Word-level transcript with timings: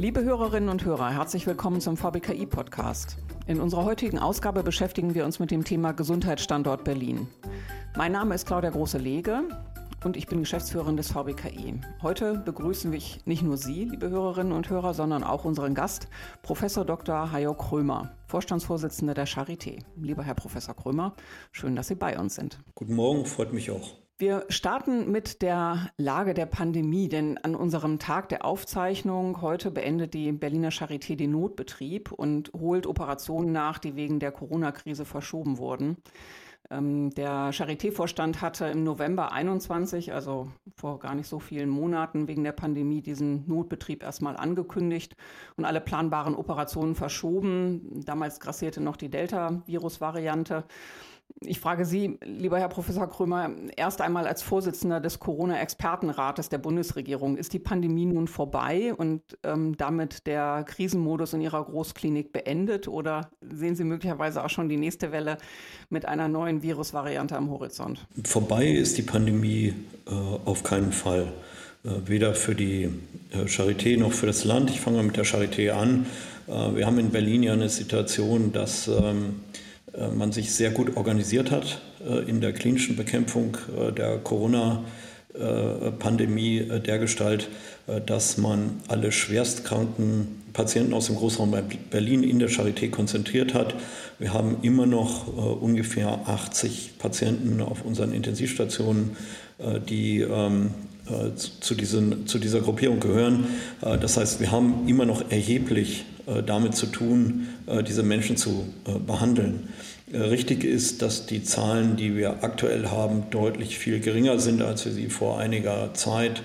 Liebe 0.00 0.24
Hörerinnen 0.24 0.70
und 0.70 0.82
Hörer, 0.86 1.10
herzlich 1.10 1.46
willkommen 1.46 1.82
zum 1.82 1.98
VBKI-Podcast. 1.98 3.18
In 3.46 3.60
unserer 3.60 3.84
heutigen 3.84 4.18
Ausgabe 4.18 4.62
beschäftigen 4.62 5.14
wir 5.14 5.26
uns 5.26 5.40
mit 5.40 5.50
dem 5.50 5.62
Thema 5.62 5.92
Gesundheitsstandort 5.92 6.84
Berlin. 6.84 7.28
Mein 7.98 8.12
Name 8.12 8.34
ist 8.34 8.46
Claudia 8.46 8.70
Große-Lege 8.70 9.42
und 10.02 10.16
ich 10.16 10.26
bin 10.26 10.38
Geschäftsführerin 10.38 10.96
des 10.96 11.12
VBKI. 11.12 11.82
Heute 12.00 12.38
begrüßen 12.38 12.92
wir 12.92 13.02
nicht 13.26 13.42
nur 13.42 13.58
Sie, 13.58 13.84
liebe 13.84 14.08
Hörerinnen 14.08 14.54
und 14.54 14.70
Hörer, 14.70 14.94
sondern 14.94 15.22
auch 15.22 15.44
unseren 15.44 15.74
Gast, 15.74 16.08
Professor 16.40 16.86
Dr. 16.86 17.30
Hajo 17.30 17.52
Krömer, 17.52 18.16
Vorstandsvorsitzender 18.26 19.12
der 19.12 19.28
Charité. 19.28 19.80
Lieber 19.96 20.22
Herr 20.22 20.34
Professor 20.34 20.74
Krömer, 20.74 21.12
schön, 21.52 21.76
dass 21.76 21.88
Sie 21.88 21.94
bei 21.94 22.18
uns 22.18 22.36
sind. 22.36 22.58
Guten 22.74 22.94
Morgen, 22.94 23.26
freut 23.26 23.52
mich 23.52 23.70
auch. 23.70 23.98
Wir 24.20 24.44
starten 24.50 25.10
mit 25.10 25.40
der 25.40 25.92
Lage 25.96 26.34
der 26.34 26.44
Pandemie, 26.44 27.08
denn 27.08 27.38
an 27.38 27.54
unserem 27.54 27.98
Tag 27.98 28.28
der 28.28 28.44
Aufzeichnung 28.44 29.40
heute 29.40 29.70
beendet 29.70 30.12
die 30.12 30.30
Berliner 30.32 30.68
Charité 30.68 31.16
den 31.16 31.30
Notbetrieb 31.30 32.12
und 32.12 32.52
holt 32.52 32.86
Operationen 32.86 33.50
nach, 33.50 33.78
die 33.78 33.96
wegen 33.96 34.20
der 34.20 34.30
Corona-Krise 34.30 35.06
verschoben 35.06 35.56
wurden. 35.56 35.96
Ähm, 36.68 37.08
der 37.14 37.50
Charité-Vorstand 37.54 38.42
hatte 38.42 38.66
im 38.66 38.84
November 38.84 39.32
21, 39.32 40.12
also 40.12 40.48
vor 40.76 40.98
gar 40.98 41.14
nicht 41.14 41.26
so 41.26 41.38
vielen 41.38 41.70
Monaten, 41.70 42.28
wegen 42.28 42.44
der 42.44 42.52
Pandemie 42.52 43.00
diesen 43.00 43.48
Notbetrieb 43.48 44.02
erstmal 44.02 44.36
angekündigt 44.36 45.16
und 45.56 45.64
alle 45.64 45.80
planbaren 45.80 46.34
Operationen 46.34 46.94
verschoben. 46.94 48.02
Damals 48.04 48.38
grassierte 48.38 48.82
noch 48.82 48.96
die 48.96 49.08
Delta-Virus-Variante. 49.08 50.64
Ich 51.40 51.60
frage 51.60 51.84
Sie, 51.84 52.18
lieber 52.22 52.58
Herr 52.58 52.68
Professor 52.68 53.08
Krömer, 53.08 53.50
erst 53.76 54.00
einmal 54.00 54.26
als 54.26 54.42
Vorsitzender 54.42 55.00
des 55.00 55.18
Corona-Expertenrates 55.18 56.48
der 56.48 56.58
Bundesregierung. 56.58 57.36
Ist 57.36 57.52
die 57.52 57.58
Pandemie 57.58 58.06
nun 58.06 58.28
vorbei 58.28 58.92
und 58.94 59.22
ähm, 59.42 59.76
damit 59.76 60.26
der 60.26 60.64
Krisenmodus 60.66 61.32
in 61.32 61.40
Ihrer 61.40 61.64
Großklinik 61.64 62.32
beendet 62.32 62.88
oder 62.88 63.30
sehen 63.40 63.74
Sie 63.74 63.84
möglicherweise 63.84 64.44
auch 64.44 64.50
schon 64.50 64.68
die 64.68 64.76
nächste 64.76 65.12
Welle 65.12 65.38
mit 65.88 66.06
einer 66.06 66.28
neuen 66.28 66.62
Virusvariante 66.62 67.36
am 67.36 67.50
Horizont? 67.50 68.06
Vorbei 68.24 68.68
ist 68.68 68.98
die 68.98 69.02
Pandemie 69.02 69.74
äh, 70.06 70.10
auf 70.44 70.62
keinen 70.62 70.92
Fall. 70.92 71.32
Äh, 71.82 71.88
weder 72.06 72.34
für 72.34 72.54
die 72.54 72.90
äh, 73.32 73.44
Charité 73.46 73.98
noch 73.98 74.12
für 74.12 74.26
das 74.26 74.44
Land. 74.44 74.68
Ich 74.70 74.80
fange 74.80 74.98
mal 74.98 75.04
mit 75.04 75.16
der 75.16 75.24
Charité 75.24 75.70
an. 75.70 76.04
Äh, 76.46 76.76
wir 76.76 76.86
haben 76.86 76.98
in 76.98 77.10
Berlin 77.10 77.42
ja 77.42 77.54
eine 77.54 77.70
Situation, 77.70 78.52
dass 78.52 78.86
ähm, 78.86 78.96
äh, 79.54 79.69
man 80.14 80.32
sich 80.32 80.52
sehr 80.52 80.70
gut 80.70 80.96
organisiert 80.96 81.50
hat 81.50 81.80
äh, 82.08 82.28
in 82.28 82.40
der 82.40 82.52
klinischen 82.52 82.94
Bekämpfung 82.96 83.56
äh, 83.76 83.92
der 83.92 84.18
Corona-Pandemie 84.18 86.68
dergestalt, 86.86 87.48
dass 88.06 88.36
man 88.36 88.82
alle 88.88 89.12
schwerstkranken 89.12 90.42
Patienten 90.52 90.92
aus 90.92 91.06
dem 91.06 91.14
Großraum 91.16 91.54
Berlin 91.90 92.24
in 92.24 92.40
der 92.40 92.50
Charité 92.50 92.90
konzentriert 92.90 93.54
hat. 93.54 93.76
Wir 94.18 94.32
haben 94.32 94.56
immer 94.62 94.86
noch 94.86 95.28
ungefähr 95.60 96.18
80 96.26 96.98
Patienten 96.98 97.60
auf 97.60 97.84
unseren 97.84 98.12
Intensivstationen, 98.12 99.16
die 99.88 100.20
ähm, 100.20 100.70
zu, 101.36 101.76
diesen, 101.76 102.26
zu 102.26 102.40
dieser 102.40 102.60
Gruppierung 102.60 102.98
gehören. 103.00 103.46
Das 103.80 104.16
heißt, 104.16 104.40
wir 104.40 104.50
haben 104.50 104.88
immer 104.88 105.06
noch 105.06 105.30
erheblich 105.30 106.04
damit 106.46 106.74
zu 106.76 106.86
tun, 106.86 107.48
diese 107.86 108.02
Menschen 108.02 108.36
zu 108.36 108.66
behandeln. 109.06 109.68
Richtig 110.12 110.64
ist, 110.64 111.02
dass 111.02 111.26
die 111.26 111.44
Zahlen, 111.44 111.96
die 111.96 112.16
wir 112.16 112.42
aktuell 112.42 112.88
haben, 112.88 113.24
deutlich 113.30 113.78
viel 113.78 114.00
geringer 114.00 114.38
sind, 114.40 114.60
als 114.60 114.84
wir 114.84 114.92
sie 114.92 115.08
vor 115.08 115.38
einiger 115.38 115.94
Zeit, 115.94 116.42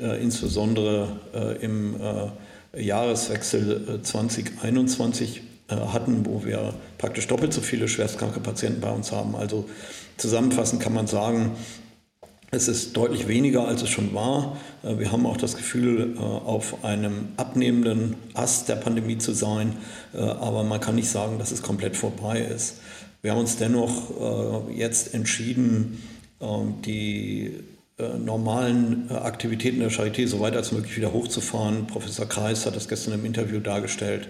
äh, 0.00 0.22
insbesondere 0.22 1.20
äh, 1.34 1.62
im 1.62 1.96
äh, 2.00 2.82
Jahreswechsel 2.82 4.00
2021 4.02 5.36
äh, 5.36 5.40
äh, 5.72 5.76
hatten, 5.76 6.24
wo 6.26 6.44
wir 6.44 6.74
praktisch 6.98 7.26
doppelt 7.26 7.52
so 7.52 7.60
viele 7.60 7.88
schwerstkranke 7.88 8.40
Patienten 8.40 8.80
bei 8.80 8.90
uns 8.90 9.12
haben. 9.12 9.36
Also 9.36 9.68
zusammenfassend 10.16 10.82
kann 10.82 10.94
man 10.94 11.06
sagen, 11.06 11.52
es 12.52 12.68
ist 12.68 12.96
deutlich 12.96 13.28
weniger, 13.28 13.66
als 13.66 13.82
es 13.82 13.88
schon 13.88 14.14
war. 14.14 14.56
Äh, 14.82 14.98
wir 14.98 15.10
haben 15.10 15.26
auch 15.26 15.36
das 15.36 15.56
Gefühl, 15.56 16.16
auf 16.18 16.84
einem 16.84 17.28
abnehmenden 17.36 18.14
Ast 18.34 18.68
der 18.68 18.76
Pandemie 18.76 19.18
zu 19.18 19.32
sein, 19.32 19.72
aber 20.12 20.62
man 20.62 20.80
kann 20.80 20.94
nicht 20.94 21.08
sagen, 21.08 21.38
dass 21.38 21.50
es 21.50 21.62
komplett 21.62 21.96
vorbei 21.96 22.40
ist. 22.40 22.76
Wir 23.22 23.30
haben 23.30 23.38
uns 23.38 23.56
dennoch 23.56 24.68
äh, 24.68 24.74
jetzt 24.74 25.14
entschieden, 25.14 26.02
äh, 26.40 26.46
die 26.84 27.54
äh, 27.96 28.18
normalen 28.18 29.08
äh, 29.08 29.14
Aktivitäten 29.14 29.78
der 29.78 29.92
Charité 29.92 30.26
so 30.26 30.40
weit 30.40 30.56
als 30.56 30.72
möglich 30.72 30.96
wieder 30.96 31.12
hochzufahren. 31.12 31.86
Professor 31.86 32.26
Kreis 32.28 32.66
hat 32.66 32.74
das 32.74 32.88
gestern 32.88 33.14
im 33.14 33.24
Interview 33.24 33.60
dargestellt, 33.60 34.28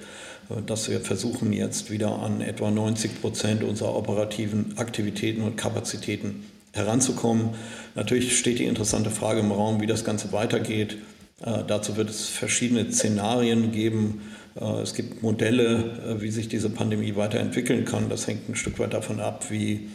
äh, 0.50 0.60
dass 0.66 0.90
wir 0.90 1.00
versuchen 1.00 1.54
jetzt 1.54 1.90
wieder 1.90 2.18
an 2.18 2.42
etwa 2.42 2.70
90 2.70 3.22
Prozent 3.22 3.62
unserer 3.64 3.96
operativen 3.96 4.74
Aktivitäten 4.76 5.40
und 5.40 5.56
Kapazitäten 5.56 6.44
heranzukommen. 6.72 7.50
Natürlich 7.94 8.38
steht 8.38 8.58
die 8.58 8.64
interessante 8.64 9.10
Frage 9.10 9.40
im 9.40 9.52
Raum, 9.52 9.80
wie 9.80 9.86
das 9.86 10.04
Ganze 10.04 10.32
weitergeht. 10.32 10.98
Äh, 11.44 11.64
dazu 11.66 11.96
wird 11.96 12.10
es 12.10 12.28
verschiedene 12.28 12.90
Szenarien 12.90 13.72
geben. 13.72 14.22
Äh, 14.60 14.82
es 14.82 14.94
gibt 14.94 15.22
Modelle, 15.22 16.16
äh, 16.16 16.20
wie 16.20 16.30
sich 16.30 16.48
diese 16.48 16.70
Pandemie 16.70 17.16
weiterentwickeln 17.16 17.84
kann. 17.84 18.08
Das 18.08 18.26
hängt 18.26 18.48
ein 18.48 18.54
Stück 18.54 18.78
weit 18.78 18.94
davon 18.94 19.20
ab, 19.20 19.46
wie 19.50 19.88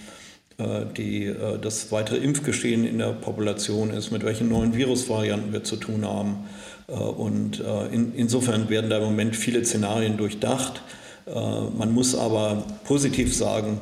äh, 0.58 0.86
die, 0.96 1.34
das 1.62 1.92
weitere 1.92 2.18
Impfgeschehen 2.18 2.86
in 2.86 2.98
der 2.98 3.14
Population 3.14 3.92
ist, 3.92 4.12
mit 4.12 4.24
welchen 4.24 4.50
neuen 4.50 4.76
Virusvarianten 4.76 5.54
wir 5.54 5.64
zu 5.64 5.76
tun 5.76 6.06
haben. 6.06 6.46
Und 6.88 7.62
in, 7.92 8.14
insofern 8.16 8.70
werden 8.70 8.90
da 8.90 9.00
im 9.00 9.04
Moment 9.04 9.36
viele 9.36 9.66
Szenarien 9.66 10.16
durchdacht. 10.16 10.82
Man 11.26 11.92
muss 11.92 12.16
aber 12.16 12.64
positiv 12.86 13.36
sagen, 13.36 13.82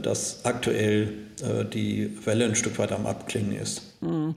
dass 0.00 0.44
aktuell 0.44 1.12
die 1.40 2.16
Welle 2.24 2.46
ein 2.46 2.54
Stück 2.54 2.78
weit 2.78 2.92
am 2.92 3.06
Abklingen 3.06 3.52
ist. 3.52 4.02
Mhm. 4.02 4.36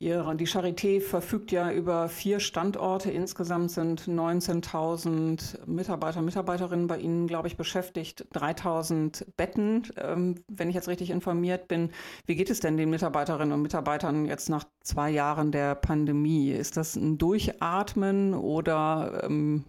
Die 0.00 0.46
Charité 0.46 1.00
verfügt 1.00 1.50
ja 1.50 1.72
über 1.72 2.08
vier 2.08 2.38
Standorte. 2.38 3.10
Insgesamt 3.10 3.72
sind 3.72 4.02
19.000 4.02 5.66
Mitarbeiter, 5.66 6.22
Mitarbeiterinnen 6.22 6.86
bei 6.86 6.98
Ihnen, 6.98 7.26
glaube 7.26 7.48
ich, 7.48 7.56
beschäftigt. 7.56 8.26
3.000 8.32 9.24
Betten, 9.36 9.88
ähm, 9.96 10.36
wenn 10.46 10.68
ich 10.68 10.76
jetzt 10.76 10.86
richtig 10.86 11.10
informiert 11.10 11.66
bin. 11.66 11.90
Wie 12.26 12.36
geht 12.36 12.48
es 12.48 12.60
denn 12.60 12.76
den 12.76 12.90
Mitarbeiterinnen 12.90 13.52
und 13.52 13.62
Mitarbeitern 13.62 14.26
jetzt 14.26 14.48
nach 14.48 14.64
zwei 14.82 15.10
Jahren 15.10 15.50
der 15.50 15.74
Pandemie? 15.74 16.52
Ist 16.52 16.76
das 16.76 16.94
ein 16.94 17.18
Durchatmen 17.18 18.34
oder, 18.34 19.24
ähm, 19.24 19.64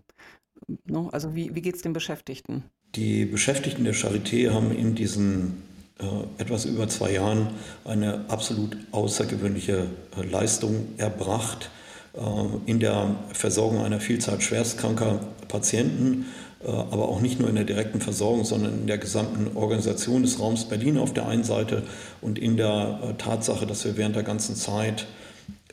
no, 0.85 1.09
also 1.09 1.33
wie, 1.33 1.55
wie 1.55 1.61
geht 1.61 1.75
es 1.75 1.81
den 1.81 1.93
Beschäftigten? 1.93 2.65
Die 2.95 3.25
Beschäftigten 3.25 3.83
der 3.83 3.95
Charité 3.95 4.51
haben 4.51 4.71
in 4.71 4.93
diesen 4.93 5.47
äh, 5.47 5.68
etwas 6.37 6.65
über 6.65 6.87
zwei 6.87 7.11
Jahren 7.11 7.47
eine 7.83 8.25
absolut 8.29 8.77
außergewöhnliche 8.91 9.87
äh, 10.17 10.25
Leistung 10.25 10.87
erbracht 10.97 11.69
äh, 12.13 12.19
in 12.65 12.79
der 12.79 13.15
Versorgung 13.33 13.83
einer 13.83 13.99
Vielzahl 13.99 14.39
schwerstkranker 14.39 15.19
Patienten, 15.47 16.27
aber 16.61 17.07
auch 17.07 17.21
nicht 17.21 17.39
nur 17.39 17.47
in 17.47 17.55
der 17.55 17.63
direkten 17.63 18.01
Versorgung, 18.01 18.43
sondern 18.43 18.81
in 18.81 18.87
der 18.87 18.97
gesamten 18.97 19.55
Organisation 19.55 20.23
des 20.23 20.39
Raums 20.41 20.65
Berlin 20.65 20.97
auf 20.97 21.13
der 21.13 21.25
einen 21.25 21.45
Seite 21.45 21.83
und 22.19 22.37
in 22.37 22.57
der 22.57 23.15
Tatsache, 23.17 23.65
dass 23.65 23.85
wir 23.85 23.95
während 23.95 24.17
der 24.17 24.23
ganzen 24.23 24.55
Zeit 24.55 25.07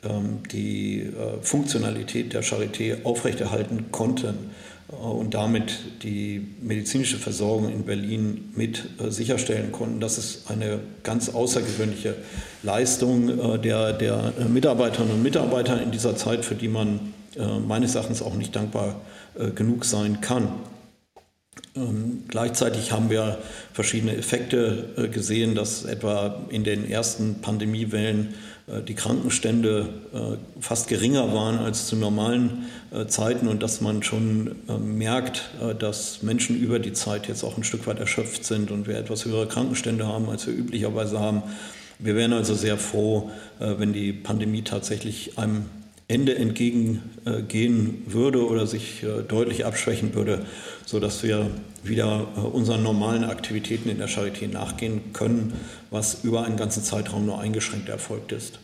ähm, 0.03 0.39
die 0.49 1.11
Funktionalität 1.41 2.33
der 2.33 2.41
Charité 2.41 3.03
aufrechterhalten 3.03 3.91
konnten. 3.91 4.49
Äh, 4.89 4.95
und 4.95 5.33
damit 5.33 6.03
die 6.03 6.45
medizinische 6.61 7.17
Versorgung 7.17 7.71
in 7.71 7.83
Berlin 7.83 8.51
mit 8.55 8.85
äh, 8.99 9.11
sicherstellen 9.11 9.71
konnten. 9.71 9.99
Das 9.99 10.17
ist 10.17 10.49
eine 10.49 10.79
ganz 11.03 11.29
außergewöhnliche 11.29 12.15
Leistung 12.63 13.29
äh, 13.29 13.59
der, 13.59 13.93
der 13.93 14.33
Mitarbeiterinnen 14.47 15.15
und 15.15 15.23
Mitarbeiter 15.23 15.81
in 15.81 15.91
dieser 15.91 16.15
Zeit, 16.15 16.45
für 16.45 16.55
die 16.55 16.67
man 16.67 17.13
meines 17.67 17.93
Erachtens 17.93 18.23
auch 18.23 18.33
nicht 18.33 18.55
dankbar 18.55 18.99
genug 19.53 19.85
sein 19.85 20.21
kann. 20.21 20.53
Ähm, 21.75 22.23
gleichzeitig 22.27 22.91
haben 22.91 23.11
wir 23.11 23.37
verschiedene 23.73 24.15
Effekte 24.15 25.09
gesehen, 25.11 25.53
dass 25.53 25.85
etwa 25.85 26.47
in 26.49 26.63
den 26.63 26.89
ersten 26.89 27.35
Pandemiewellen 27.41 28.33
die 28.67 28.95
Krankenstände 28.95 29.87
äh, 30.13 30.61
fast 30.61 30.89
geringer 30.89 31.33
waren 31.33 31.57
als 31.57 31.87
zu 31.87 31.95
normalen 31.95 32.65
äh, 32.91 33.07
Zeiten 33.07 33.47
und 33.47 33.63
dass 33.63 33.79
man 33.79 34.03
schon 34.03 34.55
merkt, 34.83 35.49
dass 35.79 36.21
Menschen 36.21 36.59
über 36.59 36.79
die 36.79 36.91
Zeit 36.91 37.27
jetzt 37.27 37.43
auch 37.43 37.57
ein 37.57 37.63
Stück 37.63 37.87
weit 37.87 37.99
erschöpft 37.99 38.43
sind 38.43 38.69
und 38.69 38.87
wir 38.87 38.97
etwas 38.97 39.23
höhere 39.23 39.47
Krankenstände 39.47 40.05
haben, 40.05 40.29
als 40.29 40.47
wir 40.47 40.53
üblicherweise 40.53 41.19
haben. 41.19 41.43
Wir 41.99 42.15
wären 42.15 42.33
also 42.33 42.53
sehr 42.53 42.77
froh, 42.77 43.31
wenn 43.59 43.93
die 43.93 44.13
Pandemie 44.13 44.61
tatsächlich 44.61 45.37
einem 45.39 45.65
Ende 46.09 46.35
entgegengehen 46.35 48.03
würde 48.05 48.47
oder 48.47 48.65
sich 48.65 49.05
deutlich 49.27 49.65
abschwächen 49.65 50.13
würde, 50.15 50.45
sodass 50.85 51.21
wir 51.23 51.49
wieder 51.83 52.27
unseren 52.53 52.81
normalen 52.81 53.25
Aktivitäten 53.25 53.89
in 53.89 53.97
der 53.97 54.07
Charité 54.07 54.47
nachgehen 54.47 55.11
können, 55.11 55.53
was 55.89 56.23
über 56.23 56.45
einen 56.45 56.55
ganzen 56.55 56.81
Zeitraum 56.83 57.25
nur 57.25 57.39
eingeschränkt 57.39 57.89
erfolgt 57.89 58.31
ist. 58.31 58.59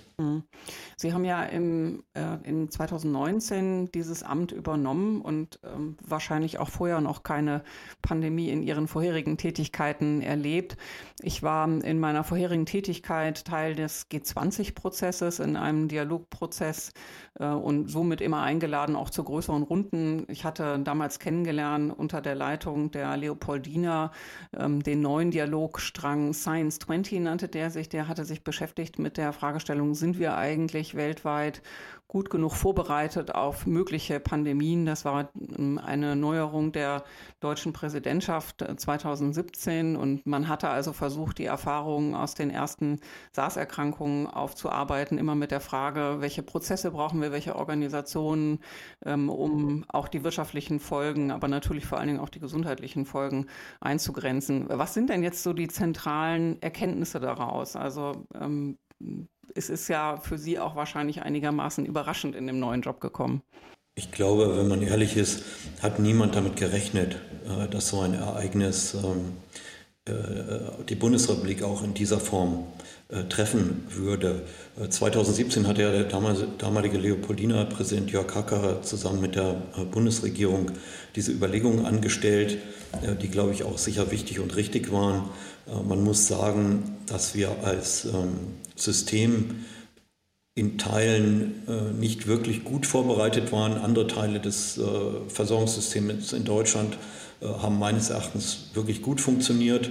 Sie 1.04 1.12
haben 1.12 1.26
ja 1.26 1.44
im, 1.44 2.02
äh, 2.14 2.38
in 2.46 2.70
2019 2.72 3.92
dieses 3.92 4.24
Amt 4.24 4.54
übernommen 4.54 5.20
und 5.20 5.60
ähm, 5.66 5.98
wahrscheinlich 6.02 6.60
auch 6.60 6.70
vorher 6.70 7.02
noch 7.02 7.24
keine 7.24 7.62
Pandemie 8.02 8.48
in 8.48 8.64
Ihren 8.64 8.88
vorherigen 8.88 9.36
Tätigkeiten 9.36 10.22
erlebt. 10.22 10.78
Ich 11.22 11.44
war 11.44 11.68
in 11.68 12.00
meiner 12.00 12.24
vorherigen 12.24 12.66
Tätigkeit 12.66 13.44
Teil 13.44 13.76
des 13.76 14.10
G20-Prozesses 14.10 15.40
in 15.40 15.58
einem 15.58 15.90
Dialogprozess 15.90 16.94
äh, 17.38 17.48
und 17.48 17.90
somit 17.90 18.22
immer 18.22 18.42
eingeladen 18.42 18.96
auch 18.96 19.10
zu 19.10 19.26
größeren 19.26 19.64
Runden. 19.64 20.26
Ich 20.30 20.46
hatte 20.46 20.80
damals 20.80 21.20
kennengelernt 21.20 21.94
unter 21.98 22.22
der 22.22 22.36
Leitung 22.36 22.92
der 22.92 23.18
Leopoldina 23.18 24.14
ähm, 24.58 24.82
den 24.82 25.02
neuen 25.02 25.32
Dialogstrang 25.32 26.34
Science 26.34 26.80
20 26.80 27.20
nannte 27.20 27.50
der 27.50 27.72
sich. 27.72 27.90
Der 27.90 28.08
hatte 28.08 28.24
sich 28.24 28.46
beschäftigt 28.46 29.00
mit 29.00 29.18
der 29.18 29.34
Fragestellung, 29.34 29.96
sind 29.96 30.18
wir 30.18 30.38
eigentlich 30.38 30.93
weltweit 30.96 31.62
gut 32.14 32.30
genug 32.30 32.54
vorbereitet 32.54 33.34
auf 33.34 33.66
mögliche 33.66 34.20
Pandemien. 34.20 34.86
Das 34.86 35.04
war 35.04 35.30
ähm, 35.58 35.80
eine 35.84 36.16
Neuerung 36.16 36.72
der 36.72 37.04
deutschen 37.40 37.74
Präsidentschaft 37.74 38.64
2017 38.78 39.96
äh, 39.96 39.98
und 39.98 40.26
man 40.28 40.48
hatte 40.48 40.70
also 40.70 40.94
versucht, 40.94 41.40
die 41.40 41.46
Erfahrungen 41.46 42.14
aus 42.14 42.36
den 42.36 42.52
ersten 42.52 43.00
SARS-Erkrankungen 43.32 44.28
aufzuarbeiten, 44.28 45.18
immer 45.18 45.34
mit 45.34 45.50
der 45.50 45.60
Frage, 45.60 46.18
welche 46.20 46.44
Prozesse 46.44 46.92
brauchen 46.92 47.20
wir, 47.20 47.32
welche 47.32 47.56
Organisationen, 47.56 48.60
ähm, 49.04 49.30
um 49.30 49.84
auch 49.88 50.08
die 50.08 50.24
wirtschaftlichen 50.24 50.80
Folgen, 50.80 51.32
aber 51.32 51.48
natürlich 51.48 51.88
vor 51.88 51.98
allen 51.98 52.10
Dingen 52.10 52.20
auch 52.20 52.30
die 52.30 52.40
gesundheitlichen 52.40 53.08
Folgen 53.08 53.48
einzugrenzen. 53.82 54.68
Was 54.70 54.94
sind 54.94 55.10
denn 55.10 55.24
jetzt 55.24 55.42
so 55.42 55.52
die 55.52 55.68
zentralen 55.68 56.62
Erkenntnisse 56.62 57.20
daraus? 57.20 57.76
Also 57.76 58.28
ähm, 58.40 58.78
es 59.56 59.70
ist 59.70 59.88
ja 59.88 60.18
für 60.18 60.38
Sie 60.38 60.60
auch 60.60 60.76
wahrscheinlich 60.76 61.22
einigermaßen 61.22 61.86
überraschend 61.86 62.36
in 62.36 62.48
dem 62.48 62.60
neuen 62.60 62.82
Job 62.82 63.00
gekommen. 63.00 63.42
Ich 63.96 64.12
glaube, 64.12 64.58
wenn 64.58 64.68
man 64.68 64.82
ehrlich 64.82 65.18
ist, 65.18 65.44
hat 65.82 66.00
niemand 66.00 66.36
damit 66.36 66.56
gerechnet, 66.56 67.20
äh, 67.48 67.68
dass 67.68 67.90
so 67.90 68.00
ein 68.00 68.16
Ereignis 68.16 68.96
ähm, 68.96 69.34
äh, 70.06 70.84
die 70.90 70.96
Bundesrepublik 70.96 71.62
auch 71.62 71.84
in 71.84 71.94
dieser 71.94 72.20
Form 72.20 72.66
äh, 73.10 73.26
treffen 73.26 73.86
würde. 73.90 74.42
2017 74.90 75.68
hat 75.68 75.78
ja 75.78 75.92
der 75.92 76.06
damalige 76.06 76.98
Leopoldiner 76.98 77.66
Präsident 77.66 78.10
Jörg 78.12 78.34
Hacker 78.34 78.82
zusammen 78.82 79.22
mit 79.22 79.36
der 79.36 79.62
Bundesregierung 79.92 80.72
diese 81.16 81.32
Überlegungen 81.32 81.86
angestellt, 81.86 82.58
die, 83.22 83.28
glaube 83.28 83.54
ich, 83.54 83.64
auch 83.64 83.78
sicher 83.78 84.10
wichtig 84.10 84.40
und 84.40 84.56
richtig 84.56 84.92
waren. 84.92 85.30
Man 85.66 86.04
muss 86.04 86.28
sagen, 86.28 86.98
dass 87.06 87.36
wir 87.36 87.64
als 87.64 88.06
ähm, 88.06 88.38
System 88.76 89.66
in 90.56 90.78
Teilen 90.78 91.64
äh, 91.68 91.94
nicht 91.94 92.28
wirklich 92.28 92.64
gut 92.64 92.86
vorbereitet 92.86 93.52
waren. 93.52 93.74
Andere 93.74 94.08
Teile 94.08 94.40
des 94.40 94.78
äh, 94.78 94.82
Versorgungssystems 95.28 96.34
in 96.34 96.44
Deutschland 96.44 96.98
äh, 97.42 97.46
haben 97.46 97.80
meines 97.80 98.10
Erachtens 98.10 98.70
wirklich 98.74 99.02
gut 99.02 99.20
funktioniert. 99.20 99.90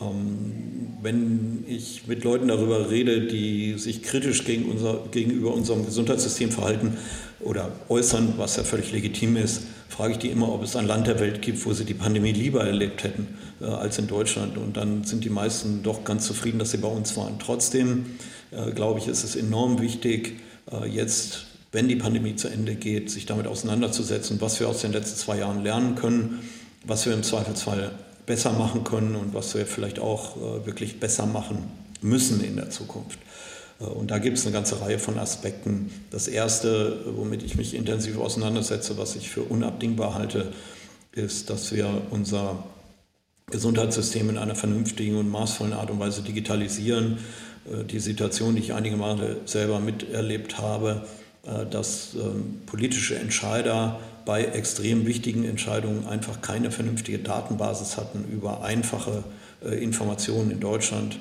Ähm, 0.00 0.98
wenn 1.00 1.64
ich 1.66 2.06
mit 2.06 2.22
Leuten 2.24 2.48
darüber 2.48 2.90
rede, 2.90 3.26
die 3.28 3.78
sich 3.78 4.02
kritisch 4.02 4.44
gegen 4.44 4.70
unser, 4.70 5.04
gegenüber 5.10 5.54
unserem 5.54 5.86
Gesundheitssystem 5.86 6.50
verhalten 6.50 6.98
oder 7.40 7.72
äußern, 7.88 8.34
was 8.36 8.56
ja 8.56 8.64
völlig 8.64 8.92
legitim 8.92 9.36
ist, 9.36 9.62
frage 9.88 10.12
ich 10.12 10.18
die 10.18 10.28
immer, 10.28 10.52
ob 10.52 10.62
es 10.64 10.76
ein 10.76 10.86
Land 10.86 11.06
der 11.06 11.20
Welt 11.20 11.40
gibt, 11.40 11.64
wo 11.64 11.72
sie 11.72 11.84
die 11.84 11.94
Pandemie 11.94 12.32
lieber 12.32 12.64
erlebt 12.64 13.04
hätten 13.04 13.28
äh, 13.60 13.66
als 13.66 13.98
in 13.98 14.06
Deutschland. 14.06 14.56
Und 14.58 14.76
dann 14.76 15.04
sind 15.04 15.24
die 15.24 15.30
meisten 15.30 15.82
doch 15.82 16.04
ganz 16.04 16.26
zufrieden, 16.26 16.58
dass 16.58 16.72
sie 16.72 16.78
bei 16.78 16.88
uns 16.88 17.16
waren. 17.16 17.38
Trotzdem 17.38 18.06
äh, 18.50 18.72
glaube 18.72 18.98
ich, 18.98 19.08
ist 19.08 19.24
es 19.24 19.36
enorm 19.36 19.80
wichtig, 19.80 20.40
äh, 20.70 20.88
jetzt, 20.88 21.46
wenn 21.72 21.88
die 21.88 21.96
Pandemie 21.96 22.36
zu 22.36 22.48
Ende 22.48 22.74
geht, 22.74 23.10
sich 23.10 23.26
damit 23.26 23.46
auseinanderzusetzen, 23.46 24.40
was 24.40 24.60
wir 24.60 24.68
aus 24.68 24.80
den 24.80 24.92
letzten 24.92 25.16
zwei 25.16 25.38
Jahren 25.38 25.62
lernen 25.62 25.94
können, 25.94 26.40
was 26.84 27.06
wir 27.06 27.14
im 27.14 27.22
Zweifelsfall 27.22 27.92
besser 28.26 28.52
machen 28.52 28.84
können 28.84 29.16
und 29.16 29.34
was 29.34 29.54
wir 29.54 29.66
vielleicht 29.66 29.98
auch 29.98 30.36
wirklich 30.64 30.98
besser 30.98 31.26
machen 31.26 31.58
müssen 32.00 32.42
in 32.42 32.56
der 32.56 32.70
Zukunft. 32.70 33.18
Und 33.78 34.10
da 34.10 34.18
gibt 34.18 34.38
es 34.38 34.46
eine 34.46 34.54
ganze 34.54 34.80
Reihe 34.80 34.98
von 34.98 35.18
Aspekten. 35.18 35.90
Das 36.10 36.28
Erste, 36.28 37.00
womit 37.16 37.42
ich 37.42 37.56
mich 37.56 37.74
intensiv 37.74 38.18
auseinandersetze, 38.18 38.96
was 38.96 39.16
ich 39.16 39.28
für 39.28 39.42
unabdingbar 39.42 40.14
halte, 40.14 40.52
ist, 41.12 41.50
dass 41.50 41.72
wir 41.72 42.02
unser 42.10 42.64
Gesundheitssystem 43.50 44.30
in 44.30 44.38
einer 44.38 44.54
vernünftigen 44.54 45.16
und 45.16 45.30
maßvollen 45.30 45.74
Art 45.74 45.90
und 45.90 45.98
Weise 46.00 46.22
digitalisieren. 46.22 47.18
Äh, 47.70 47.84
die 47.84 48.00
Situation, 48.00 48.54
die 48.54 48.62
ich 48.62 48.72
einige 48.72 48.96
Male 48.96 49.38
selber 49.44 49.80
miterlebt 49.80 50.58
habe, 50.58 51.06
äh, 51.44 51.66
dass 51.66 52.14
ähm, 52.14 52.62
politische 52.66 53.16
Entscheider 53.16 54.00
bei 54.24 54.44
extrem 54.44 55.06
wichtigen 55.06 55.44
Entscheidungen 55.44 56.06
einfach 56.06 56.40
keine 56.40 56.70
vernünftige 56.70 57.18
Datenbasis 57.18 57.98
hatten 57.98 58.24
über 58.32 58.62
einfache 58.62 59.22
äh, 59.62 59.82
Informationen 59.82 60.50
in 60.50 60.60
Deutschland, 60.60 61.18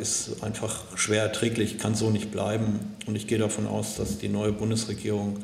ist 0.00 0.42
einfach 0.42 0.96
schwer 0.96 1.22
erträglich, 1.22 1.78
kann 1.78 1.94
so 1.94 2.10
nicht 2.10 2.32
bleiben. 2.32 2.96
Und 3.06 3.14
ich 3.14 3.28
gehe 3.28 3.38
davon 3.38 3.66
aus, 3.66 3.96
dass 3.96 4.18
die 4.18 4.30
neue 4.30 4.50
Bundesregierung 4.50 5.40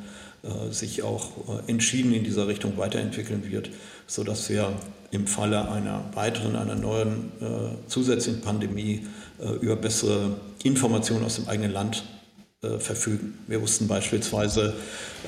sich 0.70 1.02
auch 1.02 1.28
entschieden 1.68 2.12
in 2.12 2.24
dieser 2.24 2.48
Richtung 2.48 2.76
weiterentwickeln 2.78 3.48
wird, 3.48 3.70
sodass 4.08 4.48
wir 4.48 4.72
im 5.14 5.26
Falle 5.26 5.70
einer 5.70 6.04
weiteren, 6.14 6.56
einer 6.56 6.74
neuen 6.74 7.30
zusätzlichen 7.86 8.40
Pandemie 8.40 9.02
äh, 9.40 9.56
über 9.56 9.74
bessere 9.76 10.36
Informationen 10.62 11.24
aus 11.24 11.36
dem 11.36 11.48
eigenen 11.48 11.72
Land 11.72 12.04
äh, 12.62 12.78
verfügen. 12.78 13.38
Wir 13.48 13.60
wussten 13.60 13.88
beispielsweise 13.88 14.74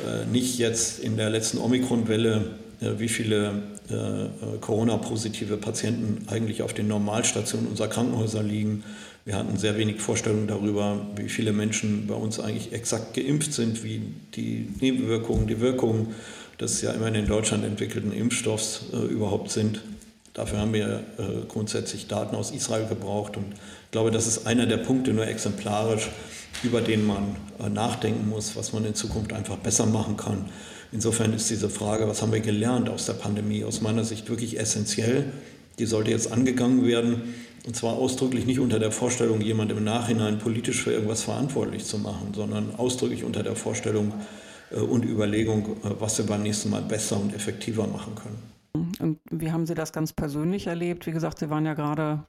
äh, 0.06 0.24
nicht 0.30 0.58
jetzt 0.58 1.00
in 1.00 1.16
der 1.16 1.28
letzten 1.28 1.58
Omikron-Welle, 1.58 2.44
wie 2.78 3.08
viele 3.08 3.62
Corona-positive 4.60 5.56
Patienten 5.56 6.28
eigentlich 6.28 6.60
auf 6.60 6.74
den 6.74 6.88
Normalstationen 6.88 7.68
unserer 7.68 7.88
Krankenhäuser 7.88 8.42
liegen. 8.42 8.84
Wir 9.24 9.34
hatten 9.34 9.56
sehr 9.56 9.78
wenig 9.78 10.02
Vorstellungen 10.02 10.46
darüber, 10.46 11.06
wie 11.16 11.30
viele 11.30 11.54
Menschen 11.54 12.06
bei 12.06 12.14
uns 12.14 12.38
eigentlich 12.38 12.74
exakt 12.74 13.14
geimpft 13.14 13.54
sind, 13.54 13.82
wie 13.82 14.02
die 14.34 14.68
Nebenwirkungen, 14.78 15.46
die 15.46 15.58
Wirkungen 15.60 16.14
des 16.60 16.80
ja 16.82 16.92
immerhin 16.92 17.14
in 17.14 17.26
Deutschland 17.26 17.64
entwickelten 17.64 18.12
Impfstoffs 18.12 18.86
äh, 18.92 18.96
überhaupt 18.96 19.50
sind. 19.50 19.82
Dafür 20.34 20.60
haben 20.60 20.72
wir 20.72 21.04
äh, 21.18 21.46
grundsätzlich 21.48 22.08
Daten 22.08 22.36
aus 22.36 22.50
Israel 22.50 22.86
gebraucht 22.86 23.36
und 23.36 23.46
ich 23.52 23.90
glaube, 23.90 24.10
das 24.10 24.26
ist 24.26 24.46
einer 24.46 24.66
der 24.66 24.76
Punkte 24.78 25.12
nur 25.12 25.26
exemplarisch, 25.26 26.10
über 26.62 26.80
den 26.80 27.06
man 27.06 27.36
äh, 27.58 27.68
nachdenken 27.68 28.28
muss, 28.28 28.56
was 28.56 28.72
man 28.72 28.84
in 28.84 28.94
Zukunft 28.94 29.32
einfach 29.32 29.56
besser 29.56 29.86
machen 29.86 30.16
kann. 30.16 30.46
Insofern 30.92 31.32
ist 31.32 31.50
diese 31.50 31.68
Frage, 31.68 32.06
was 32.06 32.22
haben 32.22 32.32
wir 32.32 32.40
gelernt 32.40 32.88
aus 32.88 33.06
der 33.06 33.14
Pandemie, 33.14 33.64
aus 33.64 33.80
meiner 33.80 34.04
Sicht 34.04 34.28
wirklich 34.28 34.58
essentiell. 34.58 35.24
Die 35.78 35.86
sollte 35.86 36.10
jetzt 36.10 36.32
angegangen 36.32 36.86
werden 36.86 37.34
und 37.66 37.74
zwar 37.74 37.94
ausdrücklich 37.94 38.46
nicht 38.46 38.60
unter 38.60 38.78
der 38.78 38.92
Vorstellung, 38.92 39.40
jemand 39.40 39.72
im 39.72 39.82
Nachhinein 39.82 40.38
politisch 40.38 40.82
für 40.82 40.92
irgendwas 40.92 41.22
verantwortlich 41.22 41.84
zu 41.84 41.98
machen, 41.98 42.32
sondern 42.34 42.74
ausdrücklich 42.76 43.24
unter 43.24 43.42
der 43.42 43.56
Vorstellung 43.56 44.12
und 44.70 45.04
Überlegung, 45.04 45.76
was 45.82 46.18
wir 46.18 46.26
beim 46.26 46.42
nächsten 46.42 46.70
Mal 46.70 46.82
besser 46.82 47.20
und 47.20 47.34
effektiver 47.34 47.86
machen 47.86 48.14
können. 48.14 48.56
Und 48.98 49.18
wie 49.30 49.52
haben 49.52 49.66
Sie 49.66 49.74
das 49.74 49.92
ganz 49.92 50.12
persönlich 50.12 50.66
erlebt? 50.66 51.06
Wie 51.06 51.12
gesagt, 51.12 51.38
Sie 51.38 51.50
waren 51.50 51.64
ja 51.64 51.74
gerade 51.74 52.24